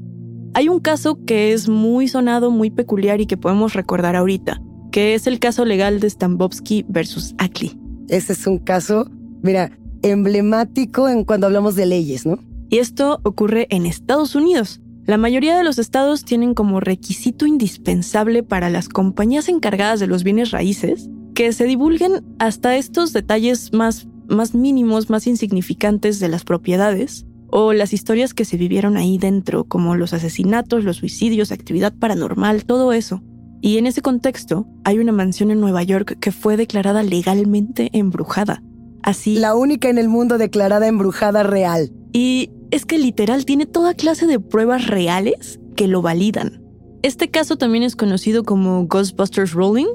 Hay 0.55 0.67
un 0.67 0.79
caso 0.79 1.19
que 1.23 1.53
es 1.53 1.69
muy 1.69 2.07
sonado, 2.07 2.49
muy 2.49 2.71
peculiar 2.71 3.21
y 3.21 3.27
que 3.27 3.37
podemos 3.37 3.73
recordar 3.73 4.15
ahorita, 4.15 4.59
que 4.91 5.13
es 5.13 5.27
el 5.27 5.37
caso 5.37 5.65
legal 5.65 5.99
de 5.99 6.09
Stambovsky 6.09 6.83
versus 6.89 7.35
Ackley. 7.37 7.79
Ese 8.07 8.33
es 8.33 8.47
un 8.47 8.57
caso, 8.57 9.07
mira, 9.43 9.77
emblemático 10.01 11.07
en 11.07 11.25
cuando 11.25 11.45
hablamos 11.45 11.75
de 11.75 11.85
leyes, 11.85 12.25
¿no? 12.25 12.39
Y 12.71 12.79
esto 12.79 13.19
ocurre 13.21 13.67
en 13.69 13.85
Estados 13.85 14.33
Unidos. 14.33 14.81
La 15.05 15.17
mayoría 15.17 15.57
de 15.57 15.63
los 15.63 15.77
estados 15.77 16.25
tienen 16.25 16.53
como 16.53 16.79
requisito 16.79 17.45
indispensable 17.45 18.43
para 18.43 18.69
las 18.69 18.89
compañías 18.89 19.49
encargadas 19.49 19.99
de 19.99 20.07
los 20.07 20.23
bienes 20.23 20.51
raíces 20.51 21.09
que 21.33 21.51
se 21.53 21.65
divulguen 21.65 22.23
hasta 22.39 22.75
estos 22.75 23.13
detalles 23.13 23.73
más 23.73 24.07
más 24.27 24.55
mínimos, 24.55 25.09
más 25.09 25.27
insignificantes 25.27 26.19
de 26.19 26.29
las 26.29 26.43
propiedades, 26.43 27.25
o 27.47 27.73
las 27.73 27.93
historias 27.93 28.33
que 28.33 28.45
se 28.45 28.57
vivieron 28.57 28.97
ahí 28.97 29.17
dentro, 29.17 29.65
como 29.65 29.95
los 29.95 30.13
asesinatos, 30.13 30.83
los 30.83 30.97
suicidios, 30.97 31.51
actividad 31.51 31.93
paranormal, 31.93 32.65
todo 32.65 32.91
eso. 32.91 33.21
Y 33.61 33.77
en 33.77 33.87
ese 33.87 34.01
contexto, 34.01 34.67
hay 34.83 34.99
una 34.99 35.11
mansión 35.11 35.51
en 35.51 35.61
Nueva 35.61 35.83
York 35.83 36.17
que 36.19 36.31
fue 36.31 36.57
declarada 36.57 37.03
legalmente 37.03 37.89
embrujada. 37.93 38.61
Así. 39.03 39.35
La 39.35 39.55
única 39.55 39.89
en 39.89 39.97
el 39.97 40.09
mundo 40.09 40.37
declarada 40.37 40.87
embrujada 40.87 41.43
real. 41.43 41.91
Y 42.11 42.51
es 42.75 42.85
que 42.85 42.97
literal 42.97 43.45
tiene 43.45 43.65
toda 43.65 43.93
clase 43.93 44.27
de 44.27 44.39
pruebas 44.39 44.87
reales 44.87 45.59
que 45.75 45.87
lo 45.87 46.01
validan. 46.01 46.63
Este 47.01 47.29
caso 47.29 47.57
también 47.57 47.83
es 47.83 47.95
conocido 47.95 48.43
como 48.43 48.85
Ghostbusters 48.87 49.53
Rolling 49.53 49.87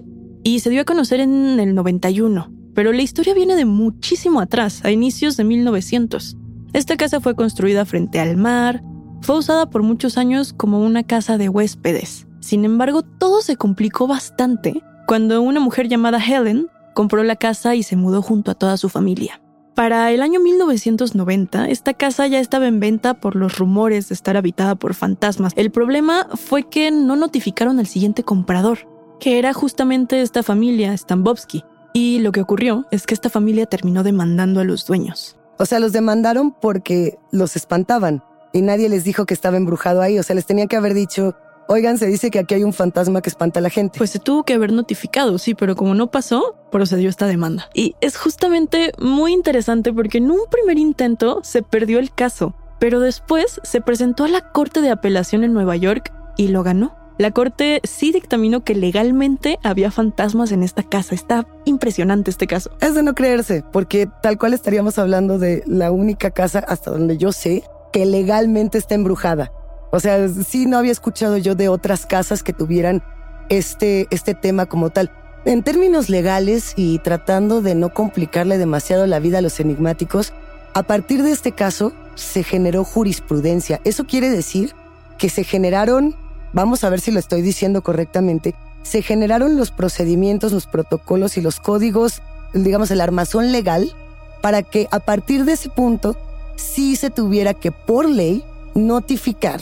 y 0.43 0.61
se 0.61 0.71
dio 0.71 0.83
a 0.83 0.85
conocer 0.85 1.21
en 1.21 1.61
el 1.61 1.75
91 1.75 2.61
pero 2.75 2.93
la 2.93 3.03
historia 3.03 3.35
viene 3.35 3.57
de 3.57 3.65
muchísimo 3.65 4.41
atrás, 4.41 4.85
a 4.85 4.91
inicios 4.91 5.37
de 5.37 5.45
1900. 5.45 6.37
Esta 6.73 6.97
casa 6.97 7.21
fue 7.21 7.35
construida 7.35 7.85
frente 7.85 8.21
al 8.21 8.37
mar, 8.37 8.83
fue 9.23 9.39
usada 9.39 9.69
por 9.69 9.83
muchos 9.83 10.17
años 10.17 10.53
como 10.53 10.81
una 10.81 11.03
casa 11.03 11.37
de 11.37 11.49
huéspedes. 11.49 12.27
Sin 12.41 12.65
embargo, 12.65 13.03
todo 13.03 13.43
se 13.43 13.57
complicó 13.57 14.07
bastante 14.07 14.83
cuando 15.07 15.43
una 15.43 15.61
mujer 15.61 15.89
llamada 15.89 16.25
Helen 16.25 16.69
compró 16.95 17.23
la 17.23 17.37
casa 17.37 17.75
y 17.75 17.83
se 17.83 17.97
mudó 17.97 18.23
junto 18.23 18.51
a 18.51 18.55
toda 18.55 18.77
su 18.77 18.89
familia. 18.89 19.43
Para 19.81 20.11
el 20.11 20.21
año 20.21 20.41
1990, 20.41 21.71
esta 21.71 21.95
casa 21.95 22.27
ya 22.27 22.39
estaba 22.39 22.67
en 22.67 22.81
venta 22.81 23.15
por 23.15 23.35
los 23.35 23.57
rumores 23.57 24.11
de 24.11 24.15
estar 24.15 24.37
habitada 24.37 24.75
por 24.75 24.93
fantasmas. 24.93 25.55
El 25.57 25.71
problema 25.71 26.29
fue 26.35 26.65
que 26.65 26.91
no 26.91 27.17
notificaron 27.17 27.79
al 27.79 27.87
siguiente 27.87 28.23
comprador, 28.23 28.81
que 29.21 29.39
era 29.39 29.55
justamente 29.55 30.21
esta 30.21 30.43
familia, 30.43 30.95
Stambovsky. 30.95 31.65
Y 31.95 32.19
lo 32.19 32.31
que 32.31 32.43
ocurrió 32.43 32.85
es 32.91 33.07
que 33.07 33.15
esta 33.15 33.31
familia 33.31 33.65
terminó 33.65 34.03
demandando 34.03 34.61
a 34.61 34.65
los 34.65 34.85
dueños. 34.85 35.39
O 35.57 35.65
sea, 35.65 35.81
los 35.81 35.93
demandaron 35.93 36.53
porque 36.53 37.19
los 37.33 37.57
espantaban 37.57 38.23
y 38.53 38.61
nadie 38.61 38.91
les 38.91 39.05
dijo 39.05 39.25
que 39.25 39.33
estaba 39.33 39.57
embrujado 39.57 40.03
ahí. 40.03 40.19
O 40.19 40.23
sea, 40.23 40.37
les 40.37 40.45
tenía 40.45 40.67
que 40.67 40.77
haber 40.77 40.93
dicho, 40.93 41.37
oigan, 41.71 41.99
se 41.99 42.07
dice 42.07 42.31
que 42.31 42.41
aquí 42.41 42.55
hay 42.55 42.65
un 42.65 42.73
fantasma 42.73 43.23
que 43.23 43.31
espanta 43.31 43.61
a 43.61 43.63
la 43.63 43.71
gente. 43.71 43.97
Pues 43.97 44.11
se 44.11 44.19
tuvo 44.19 44.43
que 44.43 44.55
haber 44.55 44.73
notificado, 44.73 45.39
sí, 45.39 45.55
pero 45.55 45.77
como 45.77 45.95
no 45.95 46.11
pasó, 46.11 46.57
procedió 46.73 47.09
esta 47.09 47.27
demanda. 47.27 47.71
Y 47.75 47.95
es 48.01 48.19
justamente 48.19 48.93
muy 48.99 49.33
interesante 49.33 49.93
porque 49.93 50.19
en 50.19 50.31
un 50.33 50.41
primer 50.51 50.79
intento 50.79 51.41
se 51.45 51.63
perdió 51.63 52.01
el 52.01 52.13
caso, 52.13 52.55
pero 52.81 52.99
después 52.99 53.61
se 53.63 53.81
presentó 53.81 54.25
a 54.25 54.29
la 54.29 54.51
Corte 54.51 54.81
de 54.81 54.91
Apelación 54.91 55.45
en 55.45 55.53
Nueva 55.53 55.77
York 55.77 56.13
y 56.37 56.49
lo 56.49 56.65
ganó. 56.65 56.97
La 57.19 57.33
corte 57.33 57.83
sí 57.85 58.13
dictaminó 58.13 58.65
que 58.65 58.75
legalmente 58.75 59.59
había 59.63 59.91
fantasmas 59.91 60.53
en 60.53 60.63
esta 60.63 60.83
casa. 60.83 61.15
Está 61.15 61.47
impresionante 61.67 62.31
este 62.31 62.47
caso. 62.47 62.71
Es 62.81 62.95
de 62.95 63.03
no 63.03 63.15
creerse, 63.15 63.63
porque 63.73 64.09
tal 64.23 64.39
cual 64.39 64.55
estaríamos 64.55 64.99
hablando 64.99 65.39
de 65.39 65.63
la 65.67 65.93
única 65.93 66.31
casa 66.31 66.61
hasta 66.61 66.91
donde 66.91 67.19
yo 67.19 67.31
sé 67.33 67.63
que 67.93 68.07
legalmente 68.07 68.79
está 68.79 68.95
embrujada. 68.95 69.53
O 69.91 70.01
sea, 70.01 70.29
sí 70.29 70.67
no 70.67 70.79
había 70.79 70.93
escuchado 70.93 71.37
yo 71.37 71.55
de 71.55 71.69
otras 71.69 72.07
casas 72.07 72.43
que 72.43 72.53
tuvieran 72.53 73.03
este, 73.49 74.07
este 74.11 74.35
tema 74.35 74.67
como 74.67 74.91
tal. 74.91 75.11
En 75.45 75.63
términos 75.63 76.09
legales 76.09 76.75
y 76.77 76.99
tratando 76.99 77.63
de 77.63 77.75
no 77.75 77.93
complicarle 77.93 78.59
demasiado 78.59 79.07
la 79.07 79.19
vida 79.19 79.39
a 79.39 79.43
los 79.43 79.59
enigmáticos, 79.59 80.33
a 80.75 80.83
partir 80.83 81.23
de 81.23 81.33
este 81.33 81.53
caso 81.53 81.93
se 82.15 82.43
generó 82.43 82.85
jurisprudencia. 82.85 83.81
Eso 83.85 84.05
quiere 84.07 84.31
decir 84.31 84.75
que 85.19 85.29
se 85.29 85.45
generaron 85.45 86.15
vamos 86.53 86.85
a 86.85 86.91
ver 86.91 87.01
si 87.01 87.11
lo 87.11 87.19
estoy 87.19 87.43
diciendo 87.43 87.83
correctamente, 87.83 88.55
se 88.83 89.03
generaron 89.03 89.57
los 89.57 89.71
procedimientos, 89.71 90.53
los 90.53 90.67
protocolos 90.67 91.37
y 91.37 91.41
los 91.41 91.61
códigos, 91.61 92.23
digamos, 92.55 92.91
el 92.91 93.01
armazón 93.01 93.53
legal, 93.53 93.93
para 94.41 94.63
que 94.63 94.89
a 94.91 95.01
partir 95.01 95.45
de 95.45 95.53
ese 95.53 95.69
punto 95.69 96.17
sí 96.57 96.97
se 96.97 97.11
tuviera 97.11 97.55
que, 97.55 97.73
por 97.73 98.09
ley, 98.09 98.43
notificar 98.75 99.61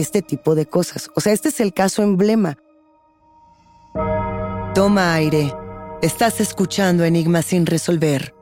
este 0.00 0.22
tipo 0.22 0.54
de 0.54 0.66
cosas. 0.66 1.10
O 1.14 1.20
sea, 1.20 1.32
este 1.32 1.48
es 1.48 1.60
el 1.60 1.72
caso 1.72 2.02
emblema. 2.02 2.56
Toma 4.74 5.14
aire. 5.14 5.52
Estás 6.02 6.40
escuchando 6.40 7.04
Enigmas 7.04 7.46
sin 7.46 7.66
resolver. 7.66 8.34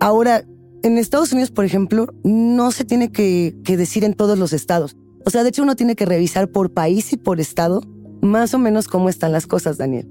Ahora, 0.00 0.44
en 0.82 0.98
Estados 0.98 1.32
Unidos, 1.32 1.52
por 1.52 1.64
ejemplo, 1.64 2.08
no 2.24 2.72
se 2.72 2.84
tiene 2.84 3.12
que, 3.12 3.54
decir 3.64 4.02
en 4.02 4.14
todos 4.14 4.36
los 4.36 4.52
estados. 4.52 4.96
O 5.24 5.30
sea, 5.30 5.44
de 5.44 5.50
hecho 5.50 5.62
uno 5.62 5.76
tiene 5.76 5.94
que 5.94 6.06
revisar 6.06 6.48
por 6.48 6.72
país 6.72 7.12
y 7.12 7.16
por 7.16 7.38
estado 7.38 7.82
más 8.20 8.54
o 8.54 8.58
menos 8.58 8.88
cómo 8.88 9.08
están 9.08 9.30
las 9.30 9.46
cosas, 9.46 9.78
Daniel. 9.78 10.08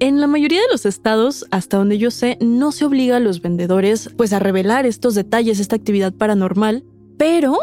En 0.00 0.20
la 0.20 0.26
mayoría 0.26 0.60
de 0.60 0.68
los 0.72 0.86
estados, 0.86 1.46
hasta 1.50 1.76
donde 1.76 1.98
yo 1.98 2.10
sé, 2.10 2.38
no 2.40 2.72
se 2.72 2.84
obliga 2.84 3.16
a 3.16 3.20
los 3.20 3.42
vendedores 3.42 4.10
pues 4.16 4.32
a 4.32 4.38
revelar 4.38 4.86
estos 4.86 5.14
detalles, 5.14 5.60
esta 5.60 5.76
actividad 5.76 6.12
paranormal, 6.12 6.84
pero 7.24 7.56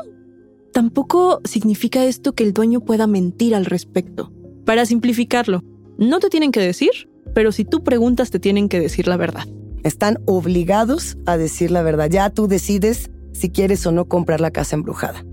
tampoco 0.74 1.40
significa 1.44 2.04
esto 2.04 2.34
que 2.34 2.44
el 2.44 2.52
dueño 2.52 2.80
pueda 2.80 3.06
mentir 3.06 3.54
al 3.54 3.66
respecto. 3.66 4.34
Para 4.66 4.88
simplificarlo, 4.88 5.62
no 6.00 6.18
te 6.18 6.30
tienen 6.30 6.52
que 6.52 6.62
decir, 6.62 6.90
pero 7.36 7.52
si 7.52 7.64
tú 7.64 7.84
preguntas 7.84 8.32
te 8.32 8.40
tienen 8.40 8.70
que 8.70 8.80
decir 8.80 9.08
la 9.08 9.18
verdad. 9.18 9.44
Están 9.84 10.18
obligados 10.26 11.16
a 11.28 11.38
decir 11.38 11.70
la 11.70 11.84
verdad. 11.84 12.10
Ya 12.10 12.32
tú 12.32 12.48
decides 12.48 13.12
si 13.34 13.52
quieres 13.52 13.86
o 13.86 13.92
no 13.92 14.06
comprar 14.06 14.42
la 14.42 14.50
casa 14.50 14.76
embrujada. 14.76 15.24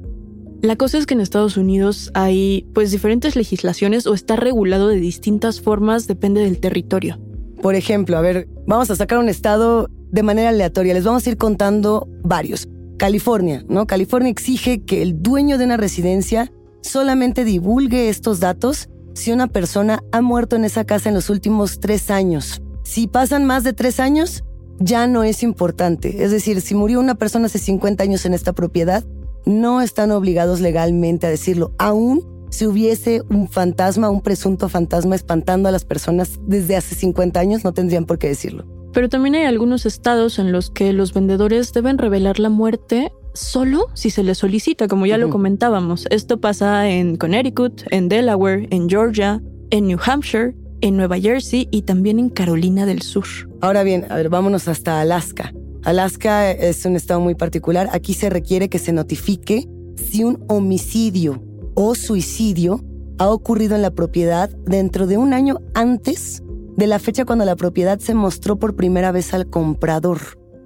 La 0.60 0.76
cosa 0.76 0.98
es 0.98 1.06
que 1.06 1.14
en 1.14 1.22
Estados 1.22 1.56
Unidos 1.56 2.10
hay 2.12 2.66
pues 2.74 2.90
diferentes 2.90 3.34
legislaciones 3.34 4.06
o 4.06 4.12
está 4.12 4.36
regulado 4.36 4.88
de 4.88 4.96
distintas 4.96 5.62
formas, 5.62 6.06
depende 6.06 6.42
del 6.42 6.60
territorio. 6.60 7.18
Por 7.62 7.76
ejemplo, 7.76 8.18
a 8.18 8.20
ver, 8.20 8.46
vamos 8.66 8.90
a 8.90 8.96
sacar 8.96 9.20
un 9.20 9.30
estado 9.30 9.88
de 10.10 10.22
manera 10.22 10.50
aleatoria, 10.50 10.92
les 10.92 11.04
vamos 11.04 11.26
a 11.26 11.30
ir 11.30 11.38
contando 11.38 12.06
varios. 12.22 12.68
California, 12.98 13.64
¿no? 13.68 13.86
California 13.86 14.30
exige 14.30 14.82
que 14.82 15.02
el 15.02 15.22
dueño 15.22 15.56
de 15.56 15.64
una 15.64 15.76
residencia 15.76 16.52
solamente 16.82 17.44
divulgue 17.44 18.08
estos 18.08 18.40
datos 18.40 18.88
si 19.14 19.32
una 19.32 19.46
persona 19.46 20.02
ha 20.12 20.20
muerto 20.20 20.56
en 20.56 20.64
esa 20.64 20.84
casa 20.84 21.08
en 21.08 21.14
los 21.14 21.30
últimos 21.30 21.80
tres 21.80 22.10
años. 22.10 22.62
Si 22.84 23.06
pasan 23.06 23.44
más 23.44 23.64
de 23.64 23.72
tres 23.72 24.00
años, 24.00 24.44
ya 24.78 25.06
no 25.06 25.24
es 25.24 25.42
importante. 25.42 26.22
Es 26.24 26.30
decir, 26.30 26.60
si 26.60 26.74
murió 26.74 27.00
una 27.00 27.14
persona 27.16 27.46
hace 27.46 27.58
50 27.58 28.02
años 28.02 28.24
en 28.26 28.34
esta 28.34 28.52
propiedad, 28.52 29.04
no 29.44 29.80
están 29.80 30.10
obligados 30.10 30.60
legalmente 30.60 31.26
a 31.26 31.30
decirlo. 31.30 31.72
Aún 31.78 32.26
si 32.50 32.66
hubiese 32.66 33.22
un 33.28 33.48
fantasma, 33.48 34.10
un 34.10 34.22
presunto 34.22 34.68
fantasma 34.68 35.14
espantando 35.14 35.68
a 35.68 35.72
las 35.72 35.84
personas 35.84 36.38
desde 36.46 36.76
hace 36.76 36.94
50 36.94 37.38
años, 37.38 37.64
no 37.64 37.74
tendrían 37.74 38.06
por 38.06 38.18
qué 38.18 38.28
decirlo. 38.28 38.77
Pero 38.92 39.08
también 39.08 39.34
hay 39.34 39.44
algunos 39.44 39.86
estados 39.86 40.38
en 40.38 40.52
los 40.52 40.70
que 40.70 40.92
los 40.92 41.12
vendedores 41.12 41.72
deben 41.72 41.98
revelar 41.98 42.38
la 42.38 42.48
muerte 42.48 43.12
solo 43.34 43.86
si 43.94 44.10
se 44.10 44.22
le 44.22 44.34
solicita, 44.34 44.88
como 44.88 45.06
ya 45.06 45.18
lo 45.18 45.30
comentábamos. 45.30 46.06
Esto 46.10 46.40
pasa 46.40 46.88
en 46.88 47.16
Connecticut, 47.16 47.82
en 47.90 48.08
Delaware, 48.08 48.66
en 48.70 48.88
Georgia, 48.88 49.40
en 49.70 49.86
New 49.86 49.98
Hampshire, 50.04 50.54
en 50.80 50.96
Nueva 50.96 51.18
Jersey 51.18 51.68
y 51.70 51.82
también 51.82 52.18
en 52.18 52.30
Carolina 52.30 52.86
del 52.86 53.02
Sur. 53.02 53.26
Ahora 53.60 53.82
bien, 53.82 54.06
a 54.08 54.16
ver, 54.16 54.28
vámonos 54.28 54.68
hasta 54.68 55.00
Alaska. 55.00 55.52
Alaska 55.84 56.50
es 56.50 56.84
un 56.84 56.96
estado 56.96 57.20
muy 57.20 57.34
particular. 57.34 57.88
Aquí 57.92 58.14
se 58.14 58.30
requiere 58.30 58.68
que 58.68 58.78
se 58.78 58.92
notifique 58.92 59.68
si 59.96 60.24
un 60.24 60.44
homicidio 60.48 61.42
o 61.74 61.94
suicidio 61.94 62.84
ha 63.18 63.28
ocurrido 63.30 63.74
en 63.74 63.82
la 63.82 63.90
propiedad 63.90 64.50
dentro 64.66 65.06
de 65.06 65.16
un 65.16 65.32
año 65.32 65.58
antes 65.74 66.42
de 66.78 66.86
la 66.86 67.00
fecha 67.00 67.24
cuando 67.24 67.44
la 67.44 67.56
propiedad 67.56 67.98
se 67.98 68.14
mostró 68.14 68.56
por 68.56 68.76
primera 68.76 69.10
vez 69.10 69.34
al 69.34 69.50
comprador. 69.50 70.20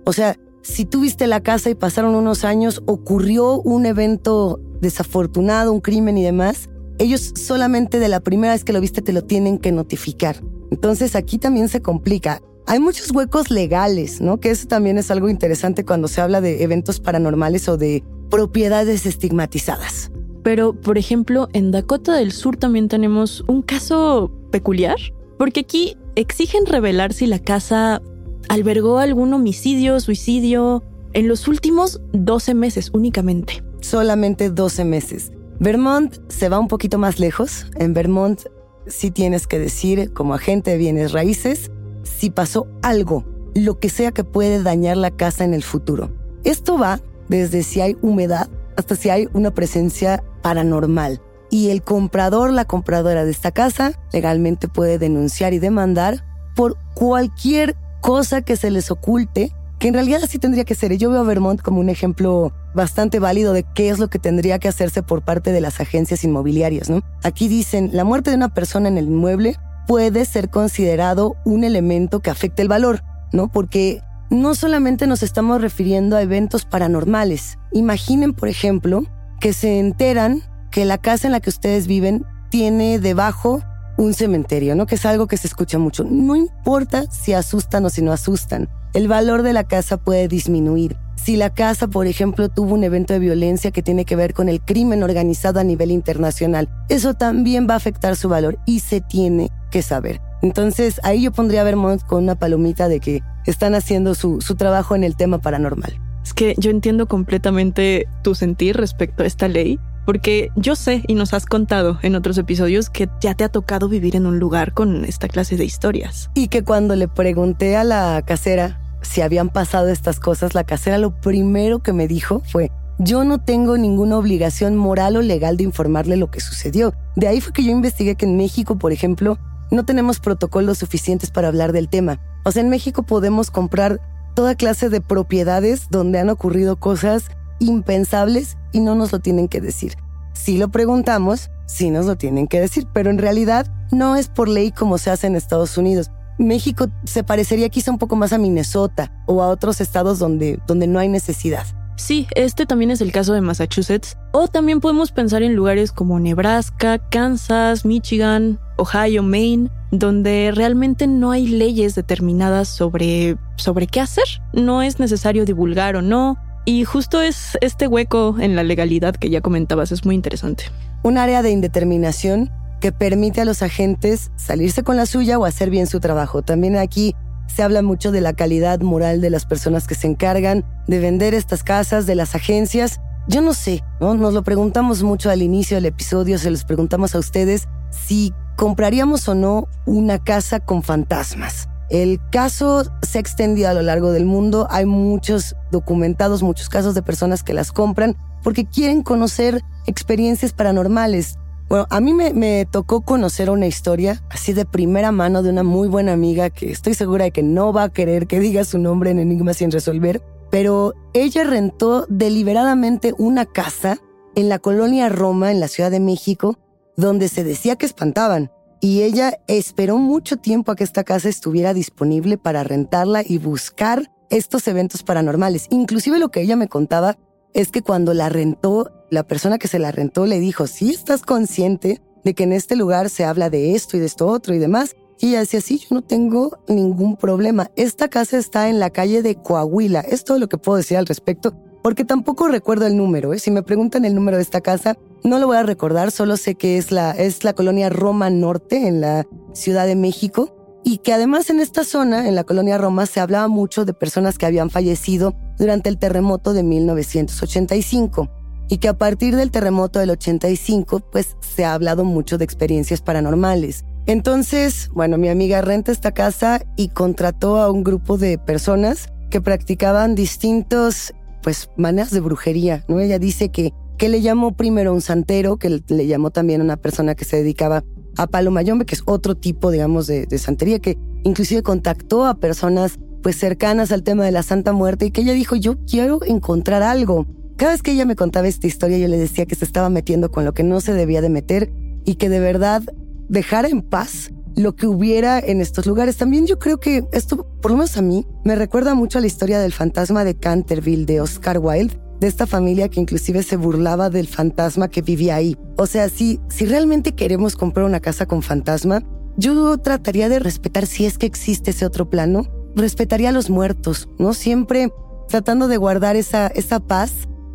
O 0.05 0.13
sea, 0.13 0.37
si 0.61 0.85
tuviste 0.85 1.27
la 1.27 1.41
casa 1.41 1.71
y 1.71 1.75
pasaron 1.75 2.15
unos 2.15 2.45
años, 2.45 2.83
ocurrió 2.85 3.63
un 3.63 3.87
evento 3.87 4.61
desafortunado, 4.83 5.73
un 5.73 5.81
crimen 5.81 6.19
y 6.19 6.23
demás, 6.23 6.69
ellos 6.99 7.33
solamente 7.35 7.99
de 7.99 8.11
la 8.11 8.21
primera 8.21 8.53
vez 8.53 8.63
que 8.63 8.75
lo 8.75 8.81
viste 8.83 9.01
te 9.01 9.15
lo 9.15 9.25
tienen 9.25 9.57
que 9.57 9.73
notificar. 9.73 10.37
Entonces 10.71 11.17
aquí 11.17 11.39
también 11.39 11.71
se 11.71 11.81
complica. 11.81 12.43
Hay 12.67 12.79
muchos 12.79 13.11
huecos 13.11 13.51
legales, 13.51 14.21
¿no? 14.21 14.39
Que 14.39 14.51
eso 14.51 14.69
también 14.69 14.99
es 14.99 15.11
algo 15.11 15.31
interesante 15.31 15.83
cuando 15.87 16.09
se 16.09 16.21
habla 16.21 16.43
de 16.43 16.63
eventos 16.63 17.01
paranormales 17.01 17.71
o 17.71 17.79
de 17.79 18.05
propiedades 18.31 19.07
estigmatizadas. 19.07 20.11
Pero, 20.43 20.79
por 20.79 20.99
ejemplo, 20.99 21.49
en 21.55 21.71
Dakota 21.71 22.15
del 22.15 22.33
Sur 22.33 22.59
también 22.59 22.89
tenemos 22.89 23.43
un 23.49 23.63
caso 23.63 24.31
peculiar, 24.51 24.97
porque 25.39 25.61
aquí 25.61 25.97
exigen 26.17 26.67
revelar 26.67 27.13
si 27.13 27.27
la 27.27 27.39
casa 27.39 28.03
albergó 28.49 28.99
algún 28.99 29.33
homicidio, 29.33 29.99
suicidio, 30.01 30.83
en 31.13 31.29
los 31.29 31.49
últimos 31.49 32.01
12 32.13 32.55
meses 32.55 32.91
únicamente. 32.93 33.63
Solamente 33.81 34.51
12 34.51 34.85
meses. 34.85 35.33
Vermont 35.59 36.17
se 36.29 36.49
va 36.49 36.59
un 36.59 36.69
poquito 36.69 36.99
más 36.99 37.19
lejos. 37.19 37.67
En 37.77 37.95
Vermont 37.95 38.41
sí 38.87 39.11
tienes 39.11 39.47
que 39.47 39.59
decir, 39.59 40.13
como 40.13 40.35
agente 40.35 40.73
de 40.73 40.79
bienes 40.79 41.13
raíces, 41.13 41.71
si 42.03 42.31
pasó 42.31 42.67
algo, 42.83 43.25
lo 43.55 43.79
que 43.79 43.89
sea 43.89 44.13
que 44.13 44.25
puede 44.25 44.63
dañar 44.63 44.97
la 44.97 45.11
casa 45.11 45.45
en 45.45 45.55
el 45.55 45.63
futuro. 45.63 46.11
Esto 46.45 46.79
va 46.79 47.01
desde 47.29 47.63
si 47.63 47.81
hay 47.81 47.97
humedad 48.03 48.49
hasta 48.77 48.97
si 48.97 49.11
hay 49.11 49.29
una 49.33 49.53
presencia 49.53 50.25
paranormal. 50.43 51.21
Y 51.53 51.69
el 51.69 51.83
comprador, 51.83 52.51
la 52.51 52.65
compradora 52.65 53.27
de 53.27 53.31
esta 53.31 53.51
casa, 53.51 53.93
legalmente 54.11 54.69
puede 54.69 54.97
denunciar 54.97 55.53
y 55.53 55.59
demandar 55.59 56.25
por 56.57 56.79
cualquier 56.95 57.77
cosa 58.01 58.41
que 58.41 58.57
se 58.57 58.71
les 58.71 58.91
oculte, 58.91 59.53
que 59.79 59.89
en 59.89 59.93
realidad 59.93 60.23
así 60.25 60.39
tendría 60.39 60.65
que 60.65 60.75
ser. 60.75 60.97
Yo 60.97 61.11
veo 61.11 61.21
a 61.21 61.25
Vermont 61.25 61.61
como 61.61 61.79
un 61.79 61.91
ejemplo 61.91 62.55
bastante 62.75 63.19
válido 63.19 63.53
de 63.53 63.67
qué 63.75 63.91
es 63.91 63.99
lo 63.99 64.09
que 64.09 64.19
tendría 64.19 64.59
que 64.59 64.69
hacerse 64.69 65.03
por 65.03 65.21
parte 65.21 65.53
de 65.53 65.61
las 65.61 65.79
agencias 65.79 66.25
inmobiliarias, 66.25 66.89
¿no? 66.89 67.03
Aquí 67.23 67.49
dicen, 67.49 67.91
la 67.93 68.05
muerte 68.05 68.31
de 68.31 68.37
una 68.37 68.55
persona 68.55 68.89
en 68.89 68.97
el 68.97 69.09
inmueble 69.09 69.59
puede 69.87 70.25
ser 70.25 70.49
considerado 70.49 71.37
un 71.45 71.65
elemento 71.65 72.21
que 72.21 72.31
afecte 72.31 72.63
el 72.63 72.69
valor, 72.69 73.03
¿no? 73.31 73.53
Porque 73.53 74.01
no 74.31 74.55
solamente 74.55 75.07
nos 75.07 75.23
estamos 75.23 75.61
refiriendo 75.61 76.17
a 76.17 76.23
eventos 76.23 76.65
paranormales. 76.65 77.59
Imaginen, 77.73 78.33
por 78.33 78.49
ejemplo, 78.49 79.03
que 79.39 79.53
se 79.53 79.79
enteran 79.79 80.41
que 80.73 80.85
la 80.85 80.99
casa 80.99 81.29
en 81.29 81.33
la 81.33 81.41
que 81.41 81.51
ustedes 81.51 81.87
viven 81.87 82.27
tiene 82.51 82.99
debajo 82.99 83.63
un 83.99 84.15
cementerio, 84.15 84.75
¿no? 84.75 84.87
Que 84.87 84.97
es 84.97 85.07
algo 85.07 85.29
que 85.29 85.37
se 85.37 85.47
escucha 85.47 85.79
mucho. 85.79 86.05
No 86.05 86.35
importa 86.35 87.05
si 87.11 87.35
asustan 87.35 87.85
o 87.85 87.91
si 87.91 88.03
no 88.03 88.11
asustan. 88.11 88.69
El 88.95 89.07
valor 89.07 89.43
de 89.43 89.53
la 89.53 89.65
casa 89.65 89.99
puede 89.99 90.29
disminuir. 90.29 90.97
Si 91.15 91.37
la 91.37 91.51
casa, 91.51 91.87
por 91.89 92.07
ejemplo, 92.07 92.49
tuvo 92.49 92.75
un 92.75 92.85
evento 92.85 93.13
de 93.13 93.21
violencia 93.21 93.71
que 93.71 93.83
tiene 93.83 94.05
que 94.05 94.17
ver 94.17 94.35
con 94.35 94.49
el 94.49 94.61
crimen 94.61 95.03
organizado 95.03 95.61
a 95.61 95.65
nivel 95.65 95.91
internacional, 95.91 96.69
eso 96.89 97.15
también 97.15 97.69
va 97.69 97.75
a 97.75 97.77
afectar 97.77 98.17
su 98.17 98.29
valor 98.29 98.59
y 98.67 98.81
se 98.81 99.01
tiene 99.01 99.51
que 99.71 99.83
saber. 99.83 100.21
Entonces 100.43 101.01
ahí 101.05 101.23
yo 101.23 101.33
pondría 101.33 101.61
a 101.61 101.65
Vermont 101.65 102.03
con 102.03 102.25
una 102.25 102.35
palomita 102.35 102.89
de 102.89 102.99
que 102.99 103.21
están 103.47 103.75
haciendo 103.75 104.15
su, 104.15 104.41
su 104.41 104.57
trabajo 104.57 104.97
en 104.97 105.05
el 105.05 105.17
tema 105.17 105.39
paranormal. 105.39 106.01
Es 106.25 106.35
que 106.35 106.55
yo 106.59 106.71
entiendo 106.71 107.07
completamente 107.07 108.07
tu 108.23 108.35
sentir 108.35 108.77
respecto 108.77 109.23
a 109.23 109.27
esta 109.27 109.49
ley 109.49 109.79
porque 110.05 110.51
yo 110.57 110.77
sé 110.77 111.03
y 111.07 111.15
nos 111.15 111.35
has 111.35 111.47
contado 111.47 111.99
en 112.03 112.15
otros 112.15 112.39
episodios 112.39 112.91
que 112.91 113.09
ya 113.21 113.35
te 113.35 113.45
ha 113.45 113.49
tocado 113.49 113.89
vivir 113.89 114.17
en 114.17 114.27
un 114.27 114.39
lugar 114.39 114.73
con 114.73 115.05
esta 115.05 115.29
clase 115.29 115.57
de 115.57 115.65
historias. 115.65 116.31
Y 116.35 116.49
que 116.49 116.65
cuando 116.65 116.97
le 116.97 117.09
pregunté 117.09 117.77
a 117.77 117.85
la 117.85 118.23
casera 118.27 118.81
si 119.03 119.21
habían 119.21 119.49
pasado 119.49 119.89
estas 119.89 120.21
cosas, 120.21 120.55
la 120.55 120.65
casera 120.65 120.99
lo 120.99 121.21
primero 121.21 121.81
que 121.81 121.93
me 121.93 122.09
dijo 122.09 122.43
fue, 122.47 122.71
yo 122.99 123.25
no 123.25 123.41
tengo 123.41 123.77
ninguna 123.77 124.17
obligación 124.17 124.77
moral 124.77 125.17
o 125.17 125.23
legal 125.23 125.57
de 125.57 125.65
informarle 125.65 126.17
lo 126.17 126.31
que 126.31 126.41
sucedió. 126.41 126.95
De 127.17 127.29
ahí 127.29 127.41
fue 127.41 127.53
que 127.53 127.65
yo 127.65 127.71
investigué 127.71 128.15
que 128.15 128.27
en 128.27 128.37
México, 128.37 128.79
por 128.79 128.93
ejemplo, 128.93 129.39
no 129.71 129.85
tenemos 129.85 130.21
protocolos 130.21 130.79
suficientes 130.79 131.31
para 131.31 131.49
hablar 131.49 131.73
del 131.73 131.89
tema. 131.89 132.21
O 132.45 132.53
sea, 132.53 132.63
en 132.63 132.69
México 132.69 133.03
podemos 133.03 133.51
comprar 133.51 134.01
toda 134.35 134.55
clase 134.55 134.89
de 134.89 135.01
propiedades 135.01 135.89
donde 135.91 136.19
han 136.19 136.31
ocurrido 136.31 136.77
cosas 136.77 137.31
impensables 137.63 138.57
y 138.73 138.81
no 138.81 138.95
nos 138.95 139.13
lo 139.13 139.21
tienen 139.21 139.49
que 139.49 139.61
decir. 139.61 139.97
Si 140.35 140.59
lo 140.59 140.69
preguntamos, 140.69 141.51
sí 141.67 141.91
nos 141.91 142.07
lo 142.07 142.17
tienen 142.17 142.49
que 142.49 142.61
decir, 142.61 142.87
pero 142.93 143.11
en 143.11 143.19
realidad 143.19 143.67
no 143.91 144.17
es 144.17 144.29
por 144.29 144.49
ley 144.49 144.73
como 144.73 144.99
se 144.99 145.11
hace 145.11 145.27
en 145.27 145.37
Estados 145.37 145.79
Unidos. 145.79 146.11
México 146.39 146.87
se 147.05 147.23
parecería 147.23 147.69
quizá 147.69 147.91
un 147.91 147.99
poco 147.99 148.17
más 148.17 148.33
a 148.33 148.39
Minnesota 148.39 149.13
o 149.27 149.43
a 149.43 149.49
otros 149.49 149.81
estados 149.81 150.19
donde, 150.19 150.59
donde 150.67 150.87
no 150.87 150.99
hay 150.99 151.09
necesidad. 151.09 151.67
Sí, 151.97 152.27
este 152.35 152.67
también 152.67 152.91
es 152.91 153.01
el 153.01 153.13
caso 153.13 153.35
de 153.35 153.43
Massachusetts. 153.43 154.17
O 154.33 154.49
también 154.49 154.81
podemos 154.81 155.13
pensar 155.13 155.43
en 155.43 155.55
lugares 155.55 155.93
como 155.93 156.19
Nebraska, 156.19 156.99
Kansas, 157.11 157.85
Michigan, 157.85 158.59
Ohio, 158.77 159.23
Maine, 159.23 159.71
donde 159.91 160.51
realmente 160.55 161.07
no 161.07 161.31
hay 161.31 161.47
leyes 161.47 161.95
determinadas 161.95 162.69
sobre, 162.69 163.37
sobre 163.57 163.87
qué 163.87 164.01
hacer. 164.01 164.25
No 164.53 164.83
es 164.83 164.99
necesario 164.99 165.45
divulgar 165.45 165.95
o 165.97 166.03
no. 166.03 166.39
Y 166.65 166.85
justo 166.85 167.21
es 167.21 167.59
este 167.61 167.89
hueco 167.89 168.37
en 168.39 168.55
la 168.55 168.63
legalidad 168.63 169.17
que 169.17 169.31
ya 169.31 169.41
comentabas, 169.41 169.91
es 169.91 170.05
muy 170.05 170.15
interesante. 170.15 170.65
Un 171.03 171.19
área 171.19 171.43
de 171.43 171.51
indeterminación 171.51 172.51
que 172.81 172.93
permite 172.93 173.41
a 173.41 173.45
los 173.45 173.63
agentes 173.63 174.31
salirse 174.37 174.83
con 174.83 174.97
la 174.97 175.07
suya 175.07 175.39
o 175.39 175.45
hacer 175.45 175.71
bien 175.71 175.87
su 175.87 175.99
trabajo. 175.99 176.43
También 176.43 176.77
aquí 176.77 177.15
se 177.47 177.63
habla 177.63 177.83
mucho 177.83 178.13
de 178.13 178.21
la 178.21 178.33
calidad 178.33 178.81
moral 178.81 179.21
de 179.21 179.31
las 179.31 179.45
personas 179.45 179.87
que 179.87 179.95
se 179.95 180.07
encargan 180.07 180.65
de 180.87 181.01
vender 181.01 181.35
estas 181.35 181.65
casas, 181.65 182.07
de 182.07 182.15
las 182.15 182.35
agencias. 182.35 183.01
Yo 183.29 183.41
no 183.41 183.55
sé, 183.55 183.83
¿no? 184.01 184.15
Nos 184.15 184.33
lo 184.33 184.43
preguntamos 184.43 185.03
mucho 185.03 185.31
al 185.31 185.43
inicio 185.43 185.77
del 185.77 185.87
episodio, 185.87 186.39
se 186.39 186.51
los 186.51 186.65
preguntamos 186.65 187.15
a 187.15 187.19
ustedes 187.19 187.69
si 187.91 188.33
compraríamos 188.57 189.29
o 189.29 189.35
no 189.35 189.69
una 189.87 190.19
casa 190.19 190.61
con 190.61 190.83
fantasmas. 190.83 191.69
El 191.93 192.21
caso 192.31 192.85
se 193.03 193.19
ha 193.19 193.21
extendido 193.21 193.69
a 193.69 193.75
lo 193.75 193.83
largo 193.83 194.13
del 194.13 194.25
mundo. 194.25 194.67
Hay 194.71 194.87
muchos 194.87 195.57
documentados, 195.71 196.43
muchos 196.43 196.71
casos 196.71 196.95
de 196.95 197.03
personas 197.03 197.43
que 197.43 197.53
las 197.53 197.71
compran 197.71 198.17
porque 198.43 198.65
quieren 198.65 199.03
conocer 199.03 199.61
experiencias 199.87 200.55
paranormales. 200.55 201.37
Bueno, 201.69 201.87
a 201.91 202.01
mí 202.01 202.15
me, 202.15 202.65
tocó 202.65 203.03
conocer 203.03 203.51
una 203.51 203.67
historia 203.67 204.23
así 204.31 204.55
de 204.55 204.65
primera 204.65 205.13
mano 205.13 205.43
de 205.43 205.51
una 205.51 205.65
muy 205.65 205.87
buena 205.87 206.15
amiga 206.15 206.49
que 206.49 206.73
estoy 206.73 206.95
segura 206.95 207.25
de 207.27 207.31
que 207.31 207.43
no 207.43 207.75
va 207.75 207.83
a 207.83 207.89
querer 207.91 208.27
que 208.27 208.41
diga 208.41 208.65
su 208.65 208.79
nombre 208.79 209.11
en 209.11 209.19
Enigma 209.19 209.53
sin 209.53 209.71
resolver, 209.71 210.23
pero 210.51 210.95
ella 211.13 211.45
rentó 211.45 212.07
deliberadamente 212.09 213.13
una 213.19 213.45
casa 213.45 213.99
en 214.35 214.49
la 214.49 214.59
colonia 214.59 215.11
Roma, 215.11 215.53
en 215.53 215.61
la 215.61 215.69
Ciudad 215.69 215.91
de 215.91 216.01
México, 216.01 216.59
donde 216.97 217.29
se 217.29 217.45
decía 217.45 217.77
que 217.77 217.85
espantaban 217.85 218.51
y 218.83 219.03
ella 219.03 219.39
esperó 219.47 219.97
mucho 219.97 220.39
tiempo 220.39 220.73
a 220.73 220.77
que 220.77 220.83
esta 220.83 221.05
casa 221.05 221.29
estuviera 221.29 221.73
disponible 221.73 222.37
para 222.37 222.65
rentarla 222.65 223.23
y 223.25 223.39
buscar 223.39 224.11
estos 224.29 224.67
eventos 224.67 225.05
paranormales. 225.05 225.69
Inclusive 225.71 226.19
lo 226.19 226.31
que 226.31 226.41
ella 226.41 226.57
me 226.57 226.67
contaba 226.67 227.17
es 227.55 227.71
que 227.71 227.83
cuando 227.83 228.13
la 228.13 228.29
rentó, 228.29 228.91
la 229.09 229.23
persona 229.23 229.59
que 229.59 229.69
se 229.69 229.79
la 229.79 229.93
rentó 229.93 230.27
le 230.27 230.41
dijo, 230.41 230.67
si 230.67 230.91
estás 230.91 231.23
consciente 231.23 232.03
de 232.25 232.35
que 232.35 232.43
en 232.43 232.53
este 232.53 232.75
lugar 232.75 233.09
se 233.09 233.25
habla 233.25 233.51
de 233.51 233.77
esto 233.77 233.97
y 233.97 234.01
de 234.01 234.07
esto 234.07 234.27
otro 234.27 234.53
y 234.53 234.59
demás. 234.59 234.97
Y 235.21 235.29
ella 235.29 235.41
decía, 235.41 235.61
sí, 235.61 235.79
yo 235.79 235.95
no 235.95 236.03
tengo 236.03 236.59
ningún 236.67 237.17
problema. 237.17 237.71
Esta 237.77 238.09
casa 238.09 238.37
está 238.37 238.69
en 238.69 238.81
la 238.81 238.91
calle 238.91 239.23
de 239.23 239.37
Coahuila. 239.37 240.01
Es 240.01 240.25
todo 240.25 240.41
lo 240.41 240.49
que 240.49 240.59
puedo 240.59 240.79
decir 240.79 240.97
al 240.97 241.07
respecto, 241.07 241.55
porque 241.83 242.05
tampoco 242.05 242.49
recuerdo 242.49 242.87
el 242.87 242.97
número. 242.97 243.33
¿eh? 243.33 243.39
Si 243.39 243.51
me 243.51 243.63
preguntan 243.63 244.05
el 244.05 244.15
número 244.15 244.37
de 244.37 244.43
esta 244.43 244.61
casa, 244.61 244.97
no 245.25 245.39
lo 245.39 245.47
voy 245.47 245.57
a 245.57 245.63
recordar, 245.63 246.11
solo 246.11 246.37
sé 246.37 246.55
que 246.55 246.79
es 246.79 246.93
la, 246.93 247.11
es 247.13 247.45
la 247.45 247.53
colonia 247.53 247.91
Roma 247.91 248.31
Norte 248.31 248.87
en 248.87 249.01
la 249.01 249.27
Ciudad 249.53 249.87
de 249.87 249.97
México 249.97 250.57
y 250.85 250.99
que 250.99 251.13
además 251.13 251.51
en 251.51 251.61
esta 251.61 251.85
zona, 251.85 252.29
en 252.29 252.35
la 252.35 252.45
colonia 252.45 252.79
Roma, 252.79 253.07
se 253.07 253.21
hablaba 253.21 253.49
mucho 253.49 253.85
de 253.85 253.95
personas 253.95 254.39
que 254.39 254.47
habían 254.47 254.71
fallecido 254.71 255.35
durante 255.59 255.89
el 255.89 255.99
terremoto 255.99 256.53
de 256.53 256.63
1985 256.63 258.29
y 258.69 258.79
que 258.79 258.89
a 258.89 258.99
partir 258.99 259.37
del 259.37 259.51
terremoto 259.51 259.99
del 259.99 260.11
85 260.11 261.01
pues 261.13 261.37
se 261.41 261.65
ha 261.65 261.75
hablado 261.75 262.05
mucho 262.05 262.39
de 262.39 262.45
experiencias 262.45 263.01
paranormales. 263.01 263.85
Entonces, 264.07 264.91
bueno, 264.93 265.19
mi 265.19 265.29
amiga 265.29 265.61
renta 265.61 265.93
esta 265.93 266.13
casa 266.13 266.63
y 266.77 266.89
contrató 266.89 267.59
a 267.59 267.71
un 267.71 267.85
grupo 267.85 268.19
de 268.19 268.39
personas 268.39 269.09
que 269.31 269.41
practicaban 269.41 270.15
distintos 270.15 271.15
pues 271.43 271.71
maneras 271.77 272.11
de 272.11 272.21
brujería, 272.21 272.85
¿no? 272.89 273.01
Ella 273.01 273.19
dice 273.19 273.51
que, 273.51 273.73
que 273.99 274.09
le 274.09 274.21
llamó 274.21 274.57
primero 274.57 274.93
un 274.93 275.01
santero, 275.01 275.57
que 275.57 275.83
le, 275.87 276.07
llamó 276.07 276.31
también 276.31 276.61
una 276.61 276.77
persona 276.77 277.15
que 277.15 277.25
se 277.25 277.37
dedicaba 277.37 277.85
a 278.17 278.27
palo 278.27 278.51
mayombe, 278.51 278.85
que 278.85 278.95
es 278.95 279.03
otro 279.07 279.35
tipo, 279.35 279.71
digamos, 279.71 280.07
de, 280.07 280.27
de 280.27 280.39
santería, 280.39 280.79
que 280.79 280.99
inclusive 281.25 281.63
contactó 281.63 282.25
a 282.27 282.35
personas 282.35 282.99
pues 283.23 283.37
cercanas 283.37 283.93
al 283.93 284.03
tema 284.03 284.25
de 284.25 284.33
la 284.33 284.43
Santa 284.43 284.73
Muerte 284.73 285.07
y 285.07 285.11
que 285.11 285.21
ella 285.21 285.33
dijo, 285.33 285.57
yo 285.57 285.77
quiero 285.87 286.21
encontrar 286.25 286.83
algo. 286.83 287.27
Cada 287.57 287.73
vez 287.73 287.83
que 287.83 287.93
ella 287.93 288.05
me 288.05 288.17
contaba 288.17 288.49
esta 288.49 288.67
historia, 288.67 288.99
yo 288.99 289.09
le 289.09 289.17
decía 289.17 289.47
que 289.47 289.55
se 289.55 289.65
estaba 289.65 289.89
metiendo 289.89 290.31
con 290.31 290.45
lo 290.45 290.53
que 290.53 290.65
no 290.65 290.81
se 290.81 290.93
debía 290.93 291.21
de 291.21 291.29
meter 291.29 291.73
y 292.05 292.17
que 292.17 292.29
de 292.29 292.41
verdad 292.41 292.83
dejara 293.29 293.69
en 293.69 293.83
paz 293.83 294.33
lo 294.57 294.75
que 294.75 294.87
hubiera 294.87 295.39
en 295.39 295.61
estos 295.61 295.87
lugares. 295.87 296.17
También 296.17 296.47
yo 296.47 296.59
creo 296.59 296.79
que 296.79 297.05
esto, 297.13 297.47
por 297.61 297.71
lo 297.71 297.79
menos 297.79 297.97
a 297.97 298.03
mí, 298.03 298.27
me 298.45 298.55
recuerda 298.55 298.95
mucho 298.95 299.19
a 299.19 299.21
la 299.21 299.27
historia 299.27 299.61
del 299.61 299.73
fantasma 299.73 300.25
de 300.25 300.37
Canterville 300.37 301.07
de 301.07 301.21
Oscar 301.21 301.59
Wilde, 301.59 301.99
de 302.21 302.29
esta 302.29 302.47
familia 302.47 302.89
que 302.89 303.01
inclusive 303.01 303.43
se 303.43 303.57
burlaba 303.57 304.11
del 304.11 304.29
fantasma 304.29 304.89
que 304.89 305.03
vivía 305.03 305.37
ahí. 305.37 305.57
O 305.77 305.87
sea, 305.87 306.09
si, 306.09 306.41
si 306.49 306.67
realmente 306.67 307.15
queremos 307.15 307.57
comprar 307.57 307.85
una 307.85 308.01
casa 308.01 308.27
con 308.27 308.43
fantasma, 308.43 309.03
yo 309.37 309.79
trataría 309.79 310.29
de 310.29 310.39
respetar 310.39 310.87
si 310.87 311.07
es 311.07 311.19
que 311.19 311.27
existe 311.27 311.71
ese 311.71 311.87
otro 311.87 312.09
plano, 312.11 312.47
respetaría 312.77 313.31
a 313.31 313.33
los 313.33 313.51
muertos, 313.51 314.09
¿no? 314.19 314.35
Siempre 314.35 314.93
tratando 315.29 315.67
de 315.67 315.79
guardar 315.79 316.17
esa, 316.17 316.49
esa 316.49 316.81
paz 316.81 317.13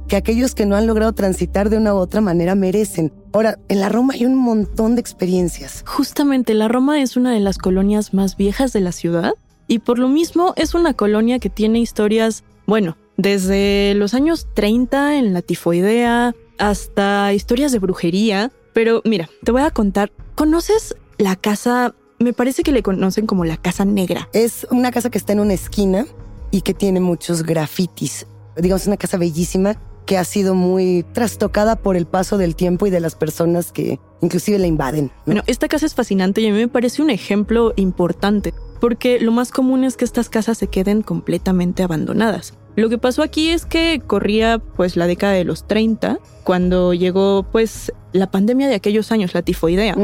que 0.08 0.16
aquellos 0.16 0.56
que 0.56 0.66
no 0.66 0.76
han 0.76 0.88
logrado 0.88 1.14
transitar 1.14 1.70
de 1.70 1.78
una 1.78 1.94
u 1.94 1.98
otra 1.98 2.22
manera 2.22 2.56
merecen. 2.56 3.14
Ahora, 3.38 3.60
en 3.68 3.82
la 3.82 3.90
Roma 3.90 4.16
hay 4.16 4.26
un 4.26 4.34
montón 4.34 4.96
de 4.96 5.02
experiencias. 5.02 5.84
Justamente, 5.86 6.56
la 6.56 6.68
Roma 6.68 7.00
es 7.04 7.16
una 7.18 7.32
de 7.32 7.40
las 7.40 7.60
colonias 7.60 8.12
más 8.12 8.36
viejas 8.36 8.74
de 8.74 8.82
la 8.82 8.92
ciudad 8.92 9.36
y 9.68 9.78
por 9.78 10.00
lo 10.00 10.10
mismo 10.10 10.56
es 10.56 10.74
una 10.74 10.96
colonia 10.96 11.38
que 11.38 11.52
tiene 11.52 11.78
historias, 11.78 12.44
bueno, 12.66 12.98
desde 13.16 13.94
los 13.94 14.16
años 14.16 14.48
30 14.56 15.20
en 15.20 15.36
la 15.36 15.44
tifoidea 15.44 16.34
hasta 16.58 17.32
historias 17.32 17.72
de 17.72 17.78
brujería. 17.78 18.52
Pero 18.74 19.04
mira, 19.06 19.30
te 19.44 19.52
voy 19.52 19.62
a 19.62 19.70
contar, 19.70 20.12
¿conoces 20.34 20.96
la 21.20 21.36
casa? 21.36 21.94
Me 22.18 22.34
parece 22.34 22.64
que 22.64 22.72
le 22.72 22.82
conocen 22.82 23.28
como 23.28 23.46
la 23.46 23.58
Casa 23.58 23.86
Negra. 23.86 24.30
Es 24.34 24.66
una 24.72 24.90
casa 24.90 25.12
que 25.12 25.20
está 25.20 25.34
en 25.34 25.42
una 25.42 25.54
esquina 25.54 26.08
y 26.50 26.62
que 26.62 26.74
tiene 26.74 27.02
muchos 27.02 27.44
grafitis. 27.44 28.26
Digamos, 28.56 28.88
una 28.88 28.98
casa 28.98 29.18
bellísima 29.18 29.78
que 30.08 30.18
ha 30.18 30.24
sido 30.24 30.56
muy 30.56 31.06
trastocada 31.14 31.76
por 31.76 31.98
el 31.98 32.08
paso 32.08 32.38
del 32.40 32.56
tiempo 32.56 32.88
y 32.88 32.90
de 32.90 33.02
las 33.02 33.16
personas 33.16 33.72
que 33.72 34.00
inclusive 34.22 34.58
la 34.58 34.66
invaden. 34.66 35.12
Bueno, 35.26 35.44
esta 35.46 35.68
casa 35.68 35.86
es 35.86 35.94
fascinante 35.94 36.42
y 36.42 36.48
a 36.48 36.52
mí 36.52 36.58
me 36.58 36.70
parece 36.70 37.02
un 37.04 37.10
ejemplo 37.10 37.74
importante, 37.76 38.54
porque 38.80 39.20
lo 39.20 39.34
más 39.34 39.52
común 39.52 39.84
es 39.84 39.98
que 39.98 40.06
estas 40.06 40.30
casas 40.30 40.58
se 40.58 40.68
queden 40.68 41.02
completamente 41.02 41.84
abandonadas. 41.84 42.54
Lo 42.78 42.90
que 42.90 42.98
pasó 42.98 43.22
aquí 43.22 43.50
es 43.50 43.66
que 43.66 44.02
corría 44.06 44.60
pues 44.60 44.96
la 44.96 45.08
década 45.08 45.34
de 45.34 45.44
los 45.44 45.68
30, 45.68 46.20
cuando 46.44 46.94
llegó 46.94 47.44
pues 47.52 47.92
la 48.14 48.32
pandemia 48.32 48.70
de 48.70 48.76
aquellos 48.76 49.12
años, 49.12 49.34
la 49.34 49.42
tifoidea. 49.42 49.96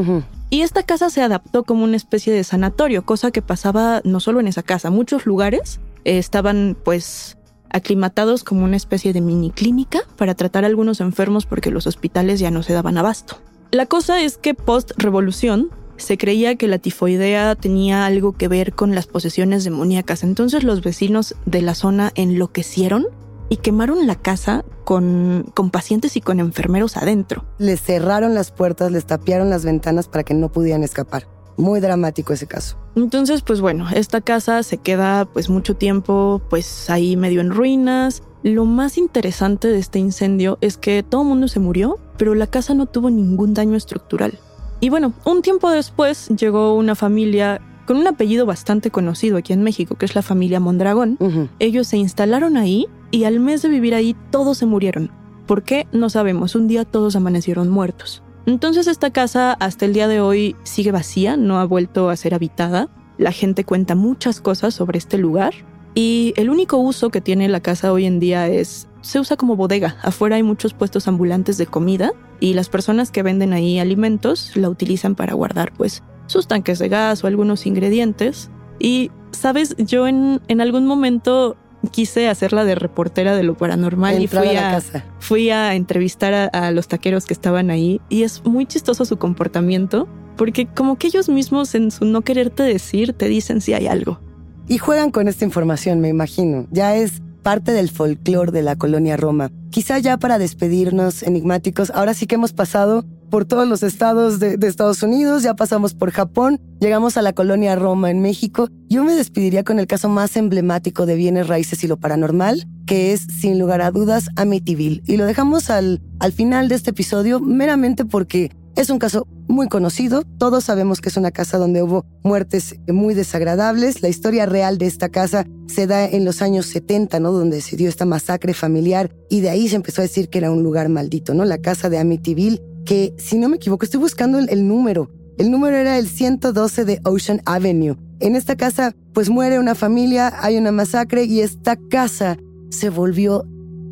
Y 0.50 0.62
esta 0.62 0.84
casa 0.84 1.10
se 1.10 1.22
adaptó 1.22 1.64
como 1.64 1.86
una 1.86 1.96
especie 1.96 2.34
de 2.34 2.44
sanatorio, 2.44 3.06
cosa 3.06 3.32
que 3.32 3.42
pasaba 3.42 4.02
no 4.04 4.20
solo 4.20 4.42
en 4.42 4.48
esa 4.48 4.64
casa, 4.64 4.90
muchos 4.90 5.26
lugares 5.26 5.80
estaban 6.04 6.76
pues 6.84 7.38
aclimatados 7.74 8.44
como 8.44 8.64
una 8.64 8.78
especie 8.78 9.12
de 9.12 9.22
mini 9.22 9.52
clínica 9.52 10.00
para 10.16 10.36
tratar 10.36 10.64
a 10.64 10.68
algunos 10.68 11.02
enfermos 11.02 11.46
porque 11.46 11.72
los 11.72 11.88
hospitales 11.88 12.40
ya 12.40 12.52
no 12.52 12.64
se 12.64 12.74
daban 12.74 12.98
abasto. 12.98 13.38
La 13.72 13.88
cosa 13.88 14.22
es 14.22 14.38
que 14.38 14.54
post-revolución 14.54 15.70
se 15.98 16.18
creía 16.18 16.56
que 16.56 16.68
la 16.68 16.78
tifoidea 16.78 17.56
tenía 17.56 18.06
algo 18.06 18.34
que 18.34 18.48
ver 18.48 18.74
con 18.74 18.96
las 18.96 19.08
posesiones 19.08 19.64
demoníacas, 19.64 20.24
entonces 20.24 20.64
los 20.64 20.82
vecinos 20.82 21.36
de 21.46 21.62
la 21.62 21.76
zona 21.76 22.12
enloquecieron 22.16 23.08
y 23.50 23.58
quemaron 23.58 24.08
la 24.08 24.16
casa 24.16 24.64
con, 24.84 25.46
con 25.54 25.70
pacientes 25.70 26.18
y 26.18 26.22
con 26.22 26.40
enfermeros 26.40 26.98
adentro. 26.98 27.46
Les 27.58 27.82
cerraron 27.82 28.34
las 28.34 28.52
puertas, 28.52 28.92
les 28.92 29.06
tapiaron 29.06 29.50
las 29.50 29.66
ventanas 29.66 30.08
para 30.08 30.24
que 30.24 30.34
no 30.34 30.52
pudieran 30.52 30.84
escapar. 30.84 31.28
Muy 31.58 31.80
dramático 31.80 32.34
ese 32.34 32.48
caso. 32.48 32.78
Entonces, 32.96 33.42
pues 33.42 33.62
bueno, 33.62 33.88
esta 33.94 34.22
casa 34.22 34.64
se 34.64 34.78
queda 34.78 35.26
pues 35.26 35.50
mucho 35.50 35.76
tiempo 35.76 36.42
pues 36.50 36.90
ahí 36.90 37.16
medio 37.16 37.42
en 37.42 37.52
ruinas. 37.52 38.24
Lo 38.44 38.66
más 38.66 38.98
interesante 38.98 39.68
de 39.68 39.80
este 39.80 40.00
incendio 40.00 40.58
es 40.62 40.78
que 40.78 41.04
todo 41.04 41.22
el 41.22 41.28
mundo 41.28 41.48
se 41.48 41.60
murió, 41.60 41.98
pero 42.18 42.36
la 42.36 42.48
casa 42.48 42.74
no 42.74 42.86
tuvo 42.86 43.10
ningún 43.10 43.54
daño 43.54 43.76
estructural. 43.76 44.38
Y 44.80 44.90
bueno, 44.90 45.14
un 45.26 45.42
tiempo 45.42 45.70
después 45.70 46.28
llegó 46.28 46.76
una 46.76 46.96
familia 46.96 47.62
con 47.86 47.98
un 47.98 48.08
apellido 48.08 48.46
bastante 48.46 48.92
conocido 48.92 49.38
aquí 49.38 49.54
en 49.54 49.64
México, 49.64 49.96
que 49.96 50.06
es 50.06 50.16
la 50.16 50.22
familia 50.22 50.60
Mondragón. 50.60 51.18
Ellos 51.60 51.88
se 51.88 51.98
instalaron 51.98 52.58
ahí 52.58 52.88
y 53.12 53.26
al 53.26 53.40
mes 53.40 53.62
de 53.62 53.70
vivir 53.70 53.94
ahí 53.94 54.16
todos 54.32 54.58
se 54.58 54.66
murieron. 54.66 55.12
¿Por 55.46 55.64
qué? 55.64 55.88
No 55.92 56.10
sabemos. 56.10 56.56
Un 56.56 56.68
día 56.68 56.86
todos 56.86 57.16
amanecieron 57.16 57.70
muertos. 57.70 58.23
Entonces 58.46 58.88
esta 58.88 59.12
casa 59.12 59.54
hasta 59.54 59.86
el 59.86 59.94
día 59.94 60.08
de 60.08 60.20
hoy 60.20 60.56
sigue 60.64 60.92
vacía, 60.92 61.38
no 61.38 61.60
ha 61.60 61.66
vuelto 61.66 62.10
a 62.10 62.16
ser 62.16 62.34
habitada. 62.34 62.90
La 63.18 63.32
gente 63.32 63.64
cuenta 63.64 63.96
muchas 63.96 64.42
cosas 64.42 64.74
sobre 64.74 64.98
este 64.98 65.18
lugar 65.18 65.54
y 65.96 66.34
el 66.36 66.50
único 66.50 66.78
uso 66.78 67.10
que 67.10 67.22
tiene 67.22 67.48
la 67.48 67.60
casa 67.60 67.94
hoy 67.94 68.06
en 68.06 68.20
día 68.20 68.48
es 68.48 68.88
se 69.02 69.20
usa 69.20 69.38
como 69.38 69.56
bodega. 69.56 69.98
Afuera 70.02 70.38
hay 70.38 70.44
muchos 70.44 70.74
puestos 70.74 71.08
ambulantes 71.08 71.58
de 71.58 71.68
comida 71.68 72.12
y 72.40 72.54
las 72.54 72.70
personas 72.70 73.12
que 73.12 73.24
venden 73.24 73.54
ahí 73.54 73.80
alimentos 73.80 74.56
la 74.56 74.70
utilizan 74.70 75.16
para 75.16 75.34
guardar 75.34 75.74
pues 75.78 76.04
sus 76.26 76.48
tanques 76.48 76.80
de 76.80 76.90
gas 76.90 77.24
o 77.24 77.28
algunos 77.28 77.66
ingredientes. 77.66 78.50
Y 78.80 79.12
sabes, 79.32 79.76
yo 79.78 80.08
en, 80.08 80.42
en 80.48 80.62
algún 80.62 80.86
momento 80.88 81.58
quise 81.92 82.30
hacerla 82.30 82.66
de 82.66 82.76
reportera 82.76 83.36
de 83.36 83.44
lo 83.44 83.56
paranormal 83.56 84.22
y 84.22 84.28
fui 84.28 84.56
a, 84.56 84.82
fui 85.20 85.50
a 85.50 85.76
entrevistar 85.76 86.50
a, 86.54 86.72
los 86.72 86.88
taqueros 86.88 87.26
que 87.26 87.34
estaban 87.34 87.70
ahí 87.70 88.02
y 88.10 88.24
es 88.24 88.44
muy 88.46 88.66
chistoso 88.66 89.06
su 89.06 89.18
comportamiento 89.18 90.08
porque 90.38 90.66
como 90.66 90.98
que 90.98 91.08
ellos 91.08 91.30
mismos 91.30 91.76
en 91.76 91.92
su 91.92 92.06
no 92.06 92.22
quererte 92.22 92.64
decir 92.64 93.14
te 93.14 93.28
dicen 93.28 93.62
si 93.62 93.74
hay 93.74 93.88
algo. 93.88 94.20
Y 94.68 94.78
juegan 94.78 95.12
con 95.12 95.28
esta 95.28 95.46
información, 95.46 96.00
me 96.00 96.08
imagino. 96.08 96.68
Ya 96.72 96.96
es 96.96 97.22
parte 97.44 97.74
del 97.74 97.90
folclore 97.90 98.52
de 98.52 98.64
la 98.64 98.76
colonia 98.76 99.18
Roma. 99.18 99.52
Quizá 99.70 100.00
ya 100.00 100.18
para 100.18 100.40
despedirnos, 100.40 101.22
enigmáticos, 101.22 101.92
ahora 101.92 102.14
sí 102.14 102.26
que 102.26 102.36
hemos 102.36 102.54
pasado 102.54 103.06
por 103.34 103.46
todos 103.46 103.68
los 103.68 103.82
estados 103.82 104.40
de, 104.40 104.60
Estados 104.62 105.02
Unidos, 105.02 105.42
ya 105.42 105.56
pasamos 105.56 105.96
por 105.96 106.12
Japón, 106.12 106.62
llegamos 106.80 107.18
a 107.18 107.24
la 107.24 107.34
colonia 107.34 107.76
Roma 107.76 108.12
en 108.12 108.22
México. 108.22 108.68
Yo 108.90 109.04
me 109.04 109.16
despediría 109.16 109.64
con 109.64 109.80
el 109.80 109.88
caso 109.88 110.08
más 110.08 110.38
emblemático 110.38 111.08
de 111.08 111.16
bienes 111.16 111.48
raíces 111.48 111.84
y 111.84 111.88
lo 111.88 111.98
paranormal, 111.98 112.68
que 112.86 113.12
es, 113.12 113.22
sin 113.22 113.58
lugar 113.58 113.82
a 113.82 113.90
dudas, 113.90 114.30
Amityville. 114.36 115.02
Y 115.08 115.18
lo 115.18 115.26
dejamos 115.26 115.72
al, 115.72 116.00
al 116.20 116.32
final 116.32 116.68
de 116.68 116.76
este 116.76 116.92
episodio 116.92 117.40
meramente 117.40 118.06
porque 118.06 118.52
es 118.76 118.92
un 118.92 119.00
caso 119.00 119.28
muy 119.48 119.68
conocido, 119.68 120.24
todos 120.38 120.66
sabemos 120.66 121.02
que 121.02 121.10
es 121.10 121.18
una 121.18 121.32
casa 121.32 121.58
donde 121.58 121.82
hubo 121.82 122.06
muertes 122.24 122.76
muy 122.88 123.16
desagradables. 123.16 124.04
La 124.04 124.10
historia 124.10 124.46
real 124.46 124.78
de 124.78 124.86
esta 124.86 125.10
casa 125.10 125.48
se 125.68 125.88
da 125.88 126.06
en 126.06 126.24
los 126.24 126.44
años 126.44 126.68
70, 126.68 127.20
¿no? 127.20 127.32
Donde 127.32 127.62
se 127.62 127.78
dio 127.78 127.90
esta 127.90 128.06
masacre 128.06 128.54
familiar 128.54 129.12
y 129.28 129.42
de 129.42 129.50
ahí 129.50 129.70
se 129.70 129.76
empezó 129.76 130.02
a 130.02 130.04
decir 130.04 130.30
que 130.30 130.38
era 130.38 130.52
un 130.52 130.62
lugar 130.62 130.90
maldito, 130.90 131.34
¿no? 131.34 131.46
La 131.46 131.58
casa 131.58 131.90
de 131.90 131.98
Amityville 131.98 132.62
que, 132.86 133.14
si 133.18 133.38
no 133.38 133.50
me 133.50 133.58
equivoco, 133.58 133.86
estoy 133.86 134.00
buscando 134.00 134.40
el, 134.40 134.68
número. 134.68 135.10
El 135.38 135.52
número 135.52 135.76
era 135.78 135.98
el 135.98 136.08
112 136.08 136.86
de 136.86 137.02
Ocean 137.04 137.42
Avenue. 137.46 137.98
En 138.20 138.36
esta 138.36 138.56
casa, 138.56 138.96
pues 139.14 139.30
muere 139.30 139.60
una 139.60 139.76
familia, 139.76 140.34
hay 140.40 140.58
una 140.58 140.72
masacre 140.72 141.24
y 141.26 141.42
esta 141.42 141.76
casa 141.76 142.38
se 142.70 142.90
volvió 142.90 143.46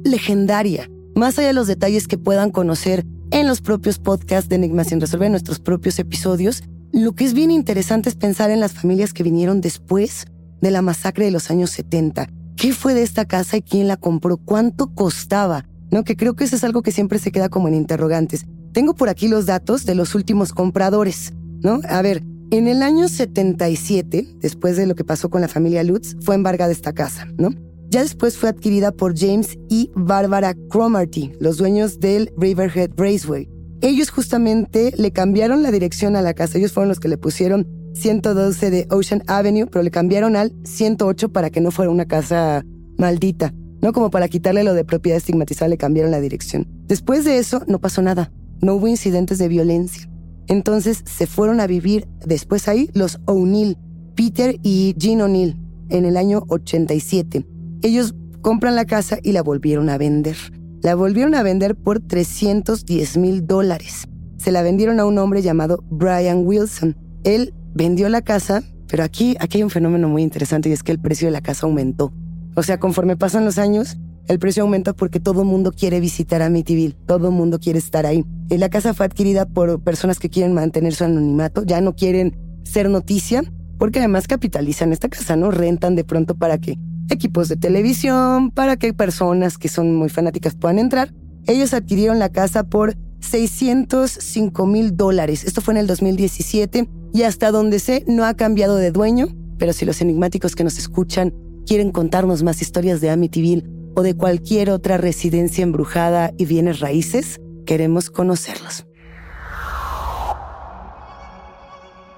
legendaria. 0.04 0.90
Más 1.16 1.38
allá 1.38 1.48
de 1.48 1.54
los 1.54 1.68
detalles 1.68 2.08
que 2.08 2.18
puedan 2.18 2.52
conocer 2.52 3.06
en 3.32 3.48
los 3.48 3.62
propios 3.62 4.00
podcasts 4.00 4.50
de 4.50 4.56
Enigma 4.56 4.84
sin 4.84 5.02
resolver, 5.02 5.30
nuestros 5.30 5.60
propios 5.60 6.00
episodios, 6.00 6.64
lo 6.92 7.14
que 7.14 7.26
es 7.26 7.34
bien 7.34 7.52
interesante 7.52 8.10
es 8.10 8.16
pensar 8.16 8.52
en 8.52 8.60
las 8.60 8.74
familias 8.74 9.14
que 9.14 9.24
vinieron 9.24 9.62
después 9.62 10.26
de 10.62 10.72
la 10.72 10.82
masacre 10.82 11.26
de 11.26 11.32
los 11.32 11.50
años 11.50 11.72
70. 11.72 12.28
¿Qué 12.56 12.74
fue 12.74 12.94
de 12.94 13.02
esta 13.02 13.26
casa 13.26 13.58
y 13.58 13.62
quién 13.62 13.88
la 13.88 13.98
compró? 13.98 14.38
¿Cuánto 14.38 14.94
costaba? 14.94 15.66
¿No? 15.90 16.04
Que 16.04 16.16
creo 16.16 16.36
que 16.36 16.44
eso 16.44 16.56
es 16.56 16.64
algo 16.64 16.82
que 16.82 16.92
siempre 16.92 17.20
se 17.20 17.32
queda 17.32 17.50
como 17.50 17.68
en 17.68 17.74
interrogantes. 17.74 18.46
Tengo 18.74 18.94
por 18.94 19.10
aquí 19.10 19.28
los 19.28 19.46
datos 19.46 19.86
de 19.86 19.96
los 19.96 20.16
últimos 20.16 20.54
compradores, 20.54 21.34
¿no? 21.62 21.82
A 21.90 22.02
ver, 22.02 22.24
en 22.52 22.68
el 22.68 22.84
año 22.84 23.10
77, 23.10 24.36
después 24.40 24.78
de 24.78 24.86
lo 24.86 24.96
que 24.96 25.04
pasó 25.04 25.30
con 25.30 25.42
la 25.42 25.50
familia 25.50 25.84
Lutz, 25.84 26.16
fue 26.22 26.36
embargada 26.36 26.72
esta 26.72 26.94
casa, 26.94 27.28
¿no? 27.38 27.50
Ya 27.90 28.02
después 28.02 28.38
fue 28.38 28.48
adquirida 28.48 28.94
por 28.94 29.18
James 29.18 29.58
y 29.70 29.92
Barbara 29.94 30.56
Cromarty, 30.70 31.34
los 31.42 31.58
dueños 31.58 32.00
del 32.00 32.32
Riverhead 32.38 32.92
Raceway. 32.96 33.50
Ellos 33.82 34.10
justamente 34.10 34.94
le 34.96 35.12
cambiaron 35.12 35.64
la 35.64 35.72
dirección 35.72 36.16
a 36.16 36.22
la 36.22 36.34
casa. 36.34 36.58
Ellos 36.58 36.72
fueron 36.72 36.88
los 36.88 37.02
que 37.02 37.10
le 37.10 37.18
pusieron 37.18 37.68
112 37.96 38.70
de 38.70 38.88
Ocean 38.90 39.24
Avenue, 39.28 39.68
pero 39.68 39.84
le 39.84 39.92
cambiaron 39.92 40.38
al 40.38 40.54
108 40.64 41.30
para 41.34 41.50
que 41.50 41.60
no 41.60 41.72
fuera 41.72 41.92
una 41.92 42.06
casa 42.06 42.64
maldita. 42.98 43.54
No 43.82 43.92
como 43.92 44.12
para 44.12 44.30
quitarle 44.30 44.64
lo 44.64 44.74
de 44.74 44.86
propiedad 44.86 45.18
estigmatizada, 45.18 45.68
le 45.68 45.78
cambiaron 45.78 46.12
la 46.12 46.22
dirección. 46.22 46.68
Después 46.86 47.26
de 47.26 47.38
eso, 47.40 47.64
no 47.68 47.80
pasó 47.80 48.02
nada 48.02 48.32
no 48.62 48.76
hubo 48.76 48.88
incidentes 48.88 49.38
de 49.38 49.48
violencia. 49.48 50.10
Entonces 50.48 51.04
se 51.06 51.28
fueron 51.28 51.60
a 51.60 51.68
vivir 51.68 52.08
después 52.26 52.68
ahí 52.68 52.90
los 52.94 53.20
O'Neill, 53.26 53.78
Peter 54.16 54.58
y 54.64 54.94
Jean 54.98 55.22
O'Neill, 55.22 55.58
en 55.90 56.06
el 56.06 56.18
año 56.18 56.44
87. 56.48 57.46
Ellos 57.82 58.16
compran 58.42 58.76
la 58.76 58.86
casa 58.86 59.18
y 59.22 59.32
la 59.32 59.44
volvieron 59.44 59.90
a 59.90 59.98
vender. 59.98 60.36
La 60.82 60.96
volvieron 60.96 61.36
a 61.36 61.44
vender 61.44 61.76
por 61.76 62.00
310 62.00 63.18
mil 63.18 63.46
dólares. 63.46 64.08
Se 64.38 64.52
la 64.52 64.64
vendieron 64.64 65.00
a 65.00 65.06
un 65.06 65.18
hombre 65.20 65.42
llamado 65.42 65.84
Brian 65.90 66.46
Wilson. 66.46 66.98
Él 67.24 67.54
vendió 67.74 68.10
la 68.10 68.22
casa, 68.22 68.64
pero 68.88 69.04
aquí, 69.04 69.36
aquí 69.40 69.60
hay 69.60 69.64
un 69.64 69.70
fenómeno 69.70 70.10
muy 70.10 70.24
interesante 70.24 70.70
y 70.70 70.72
es 70.72 70.82
que 70.82 70.92
el 70.92 71.00
precio 71.00 71.28
de 71.28 71.32
la 71.32 71.42
casa 71.42 71.68
aumentó. 71.68 72.12
O 72.56 72.64
sea, 72.64 72.80
conforme 72.80 73.16
pasan 73.16 73.46
los 73.46 73.58
años, 73.58 73.98
el 74.28 74.40
precio 74.40 74.64
aumenta 74.64 74.94
porque 74.94 75.20
todo 75.20 75.42
el 75.42 75.48
mundo 75.48 75.72
quiere 75.72 76.00
visitar 76.00 76.42
Amityville, 76.42 76.96
todo 77.06 77.30
el 77.30 77.34
mundo 77.34 77.60
quiere 77.60 77.80
estar 77.80 78.06
ahí. 78.06 78.24
Y 78.50 78.58
la 78.58 78.70
casa 78.70 78.94
fue 78.94 79.06
adquirida 79.06 79.46
por 79.46 79.82
personas 79.82 80.20
que 80.20 80.30
quieren 80.30 80.54
mantener 80.54 80.94
su 80.94 81.04
anonimato, 81.04 81.64
ya 81.64 81.82
no 81.82 81.96
quieren 81.96 82.38
ser 82.64 82.90
noticia, 82.90 83.44
porque 83.78 84.00
además 84.00 84.28
capitalizan 84.28 84.94
esta 84.94 85.10
casa, 85.10 85.36
¿no? 85.36 85.52
Rentan 85.52 85.96
de 85.96 86.04
pronto 86.04 86.36
para 86.36 86.60
que 86.60 86.78
equipos 87.10 87.50
de 87.50 87.58
televisión, 87.58 88.52
para 88.52 88.78
que 88.78 88.94
personas 88.94 89.58
que 89.58 89.70
son 89.70 89.96
muy 89.96 90.10
fanáticas 90.10 90.56
puedan 90.56 90.80
entrar. 90.80 91.14
Ellos 91.48 91.74
adquirieron 91.74 92.20
la 92.20 92.30
casa 92.30 92.64
por 92.64 92.96
605 93.20 94.66
mil 94.66 94.96
dólares. 94.96 95.44
Esto 95.44 95.62
fue 95.62 95.74
en 95.74 95.80
el 95.80 95.88
2017 95.88 96.90
y 97.14 97.24
hasta 97.24 97.52
donde 97.52 97.80
sé 97.80 98.06
no 98.08 98.26
ha 98.26 98.36
cambiado 98.36 98.76
de 98.76 98.92
dueño, 98.92 99.28
pero 99.58 99.74
si 99.74 99.86
los 99.86 100.02
enigmáticos 100.02 100.56
que 100.56 100.64
nos 100.64 100.78
escuchan 100.78 101.34
quieren 101.66 101.92
contarnos 101.92 102.44
más 102.44 102.62
historias 102.62 103.02
de 103.02 103.10
Amityville 103.10 103.81
o 103.96 104.02
de 104.02 104.16
cualquier 104.16 104.70
otra 104.70 104.98
residencia 104.98 105.64
embrujada 105.64 106.32
y 106.38 106.46
bienes 106.46 106.80
raíces, 106.80 107.40
queremos 107.66 108.10
conocerlos. 108.10 108.86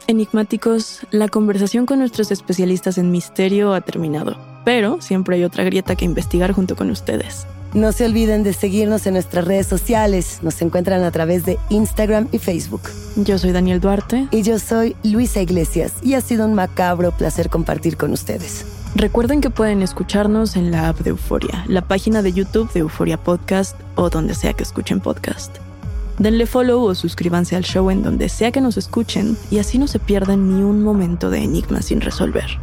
Enigmáticos, 0.08 1.02
la 1.12 1.30
conversación 1.30 1.86
con 1.86 2.00
nuestros 2.00 2.32
especialistas 2.32 2.98
en 2.98 3.10
misterio 3.10 3.74
ha 3.74 3.82
terminado, 3.82 4.38
pero 4.66 5.02
siempre 5.02 5.38
hay 5.38 5.44
otra 5.46 5.64
grieta 5.64 5.96
que 5.96 6.06
investigar 6.06 6.52
junto 6.52 6.76
con 6.76 6.92
ustedes. 6.92 7.48
No 7.74 7.92
se 7.92 8.06
olviden 8.06 8.44
de 8.44 8.54
seguirnos 8.54 9.08
en 9.08 9.14
nuestras 9.14 9.46
redes 9.46 9.66
sociales. 9.66 10.40
Nos 10.44 10.62
encuentran 10.62 11.04
a 11.04 11.10
través 11.10 11.44
de 11.44 11.58
Instagram 11.70 12.28
y 12.32 12.38
Facebook. 12.38 12.82
Yo 13.16 13.40
soy 13.40 13.52
Daniel 13.52 13.80
Duarte. 13.80 14.28
Y 14.30 14.44
yo 14.44 14.60
soy 14.60 14.96
Luisa 15.04 15.42
Iglesias. 15.42 15.94
Y 16.04 16.14
ha 16.14 16.22
sido 16.22 16.46
un 16.46 16.54
macabro 16.54 17.12
placer 17.18 17.50
compartir 17.50 17.98
con 17.98 18.12
ustedes. 18.12 18.64
Recuerden 18.96 19.42
que 19.42 19.50
pueden 19.50 19.82
escucharnos 19.82 20.56
en 20.56 20.70
la 20.70 20.90
app 20.90 21.00
de 21.00 21.10
Euforia, 21.10 21.66
la 21.68 21.82
página 21.82 22.22
de 22.22 22.32
YouTube 22.32 22.72
de 22.74 22.82
Euforia 22.82 23.18
Podcast 23.18 23.76
o 23.96 24.12
donde 24.12 24.36
sea 24.36 24.54
que 24.54 24.62
escuchen 24.62 25.00
podcast. 25.00 25.58
Denle 26.20 26.46
follow 26.46 26.84
o 26.84 26.94
suscríbanse 26.94 27.56
al 27.56 27.64
show 27.64 27.90
en 27.90 28.04
donde 28.04 28.30
sea 28.30 28.52
que 28.52 28.62
nos 28.62 28.78
escuchen 28.78 29.36
y 29.50 29.58
así 29.58 29.80
no 29.80 29.88
se 29.88 29.98
pierdan 29.98 30.48
ni 30.48 30.62
un 30.62 30.84
momento 30.84 31.32
de 31.32 31.40
enigma 31.40 31.82
sin 31.82 32.02
resolver. 32.02 32.60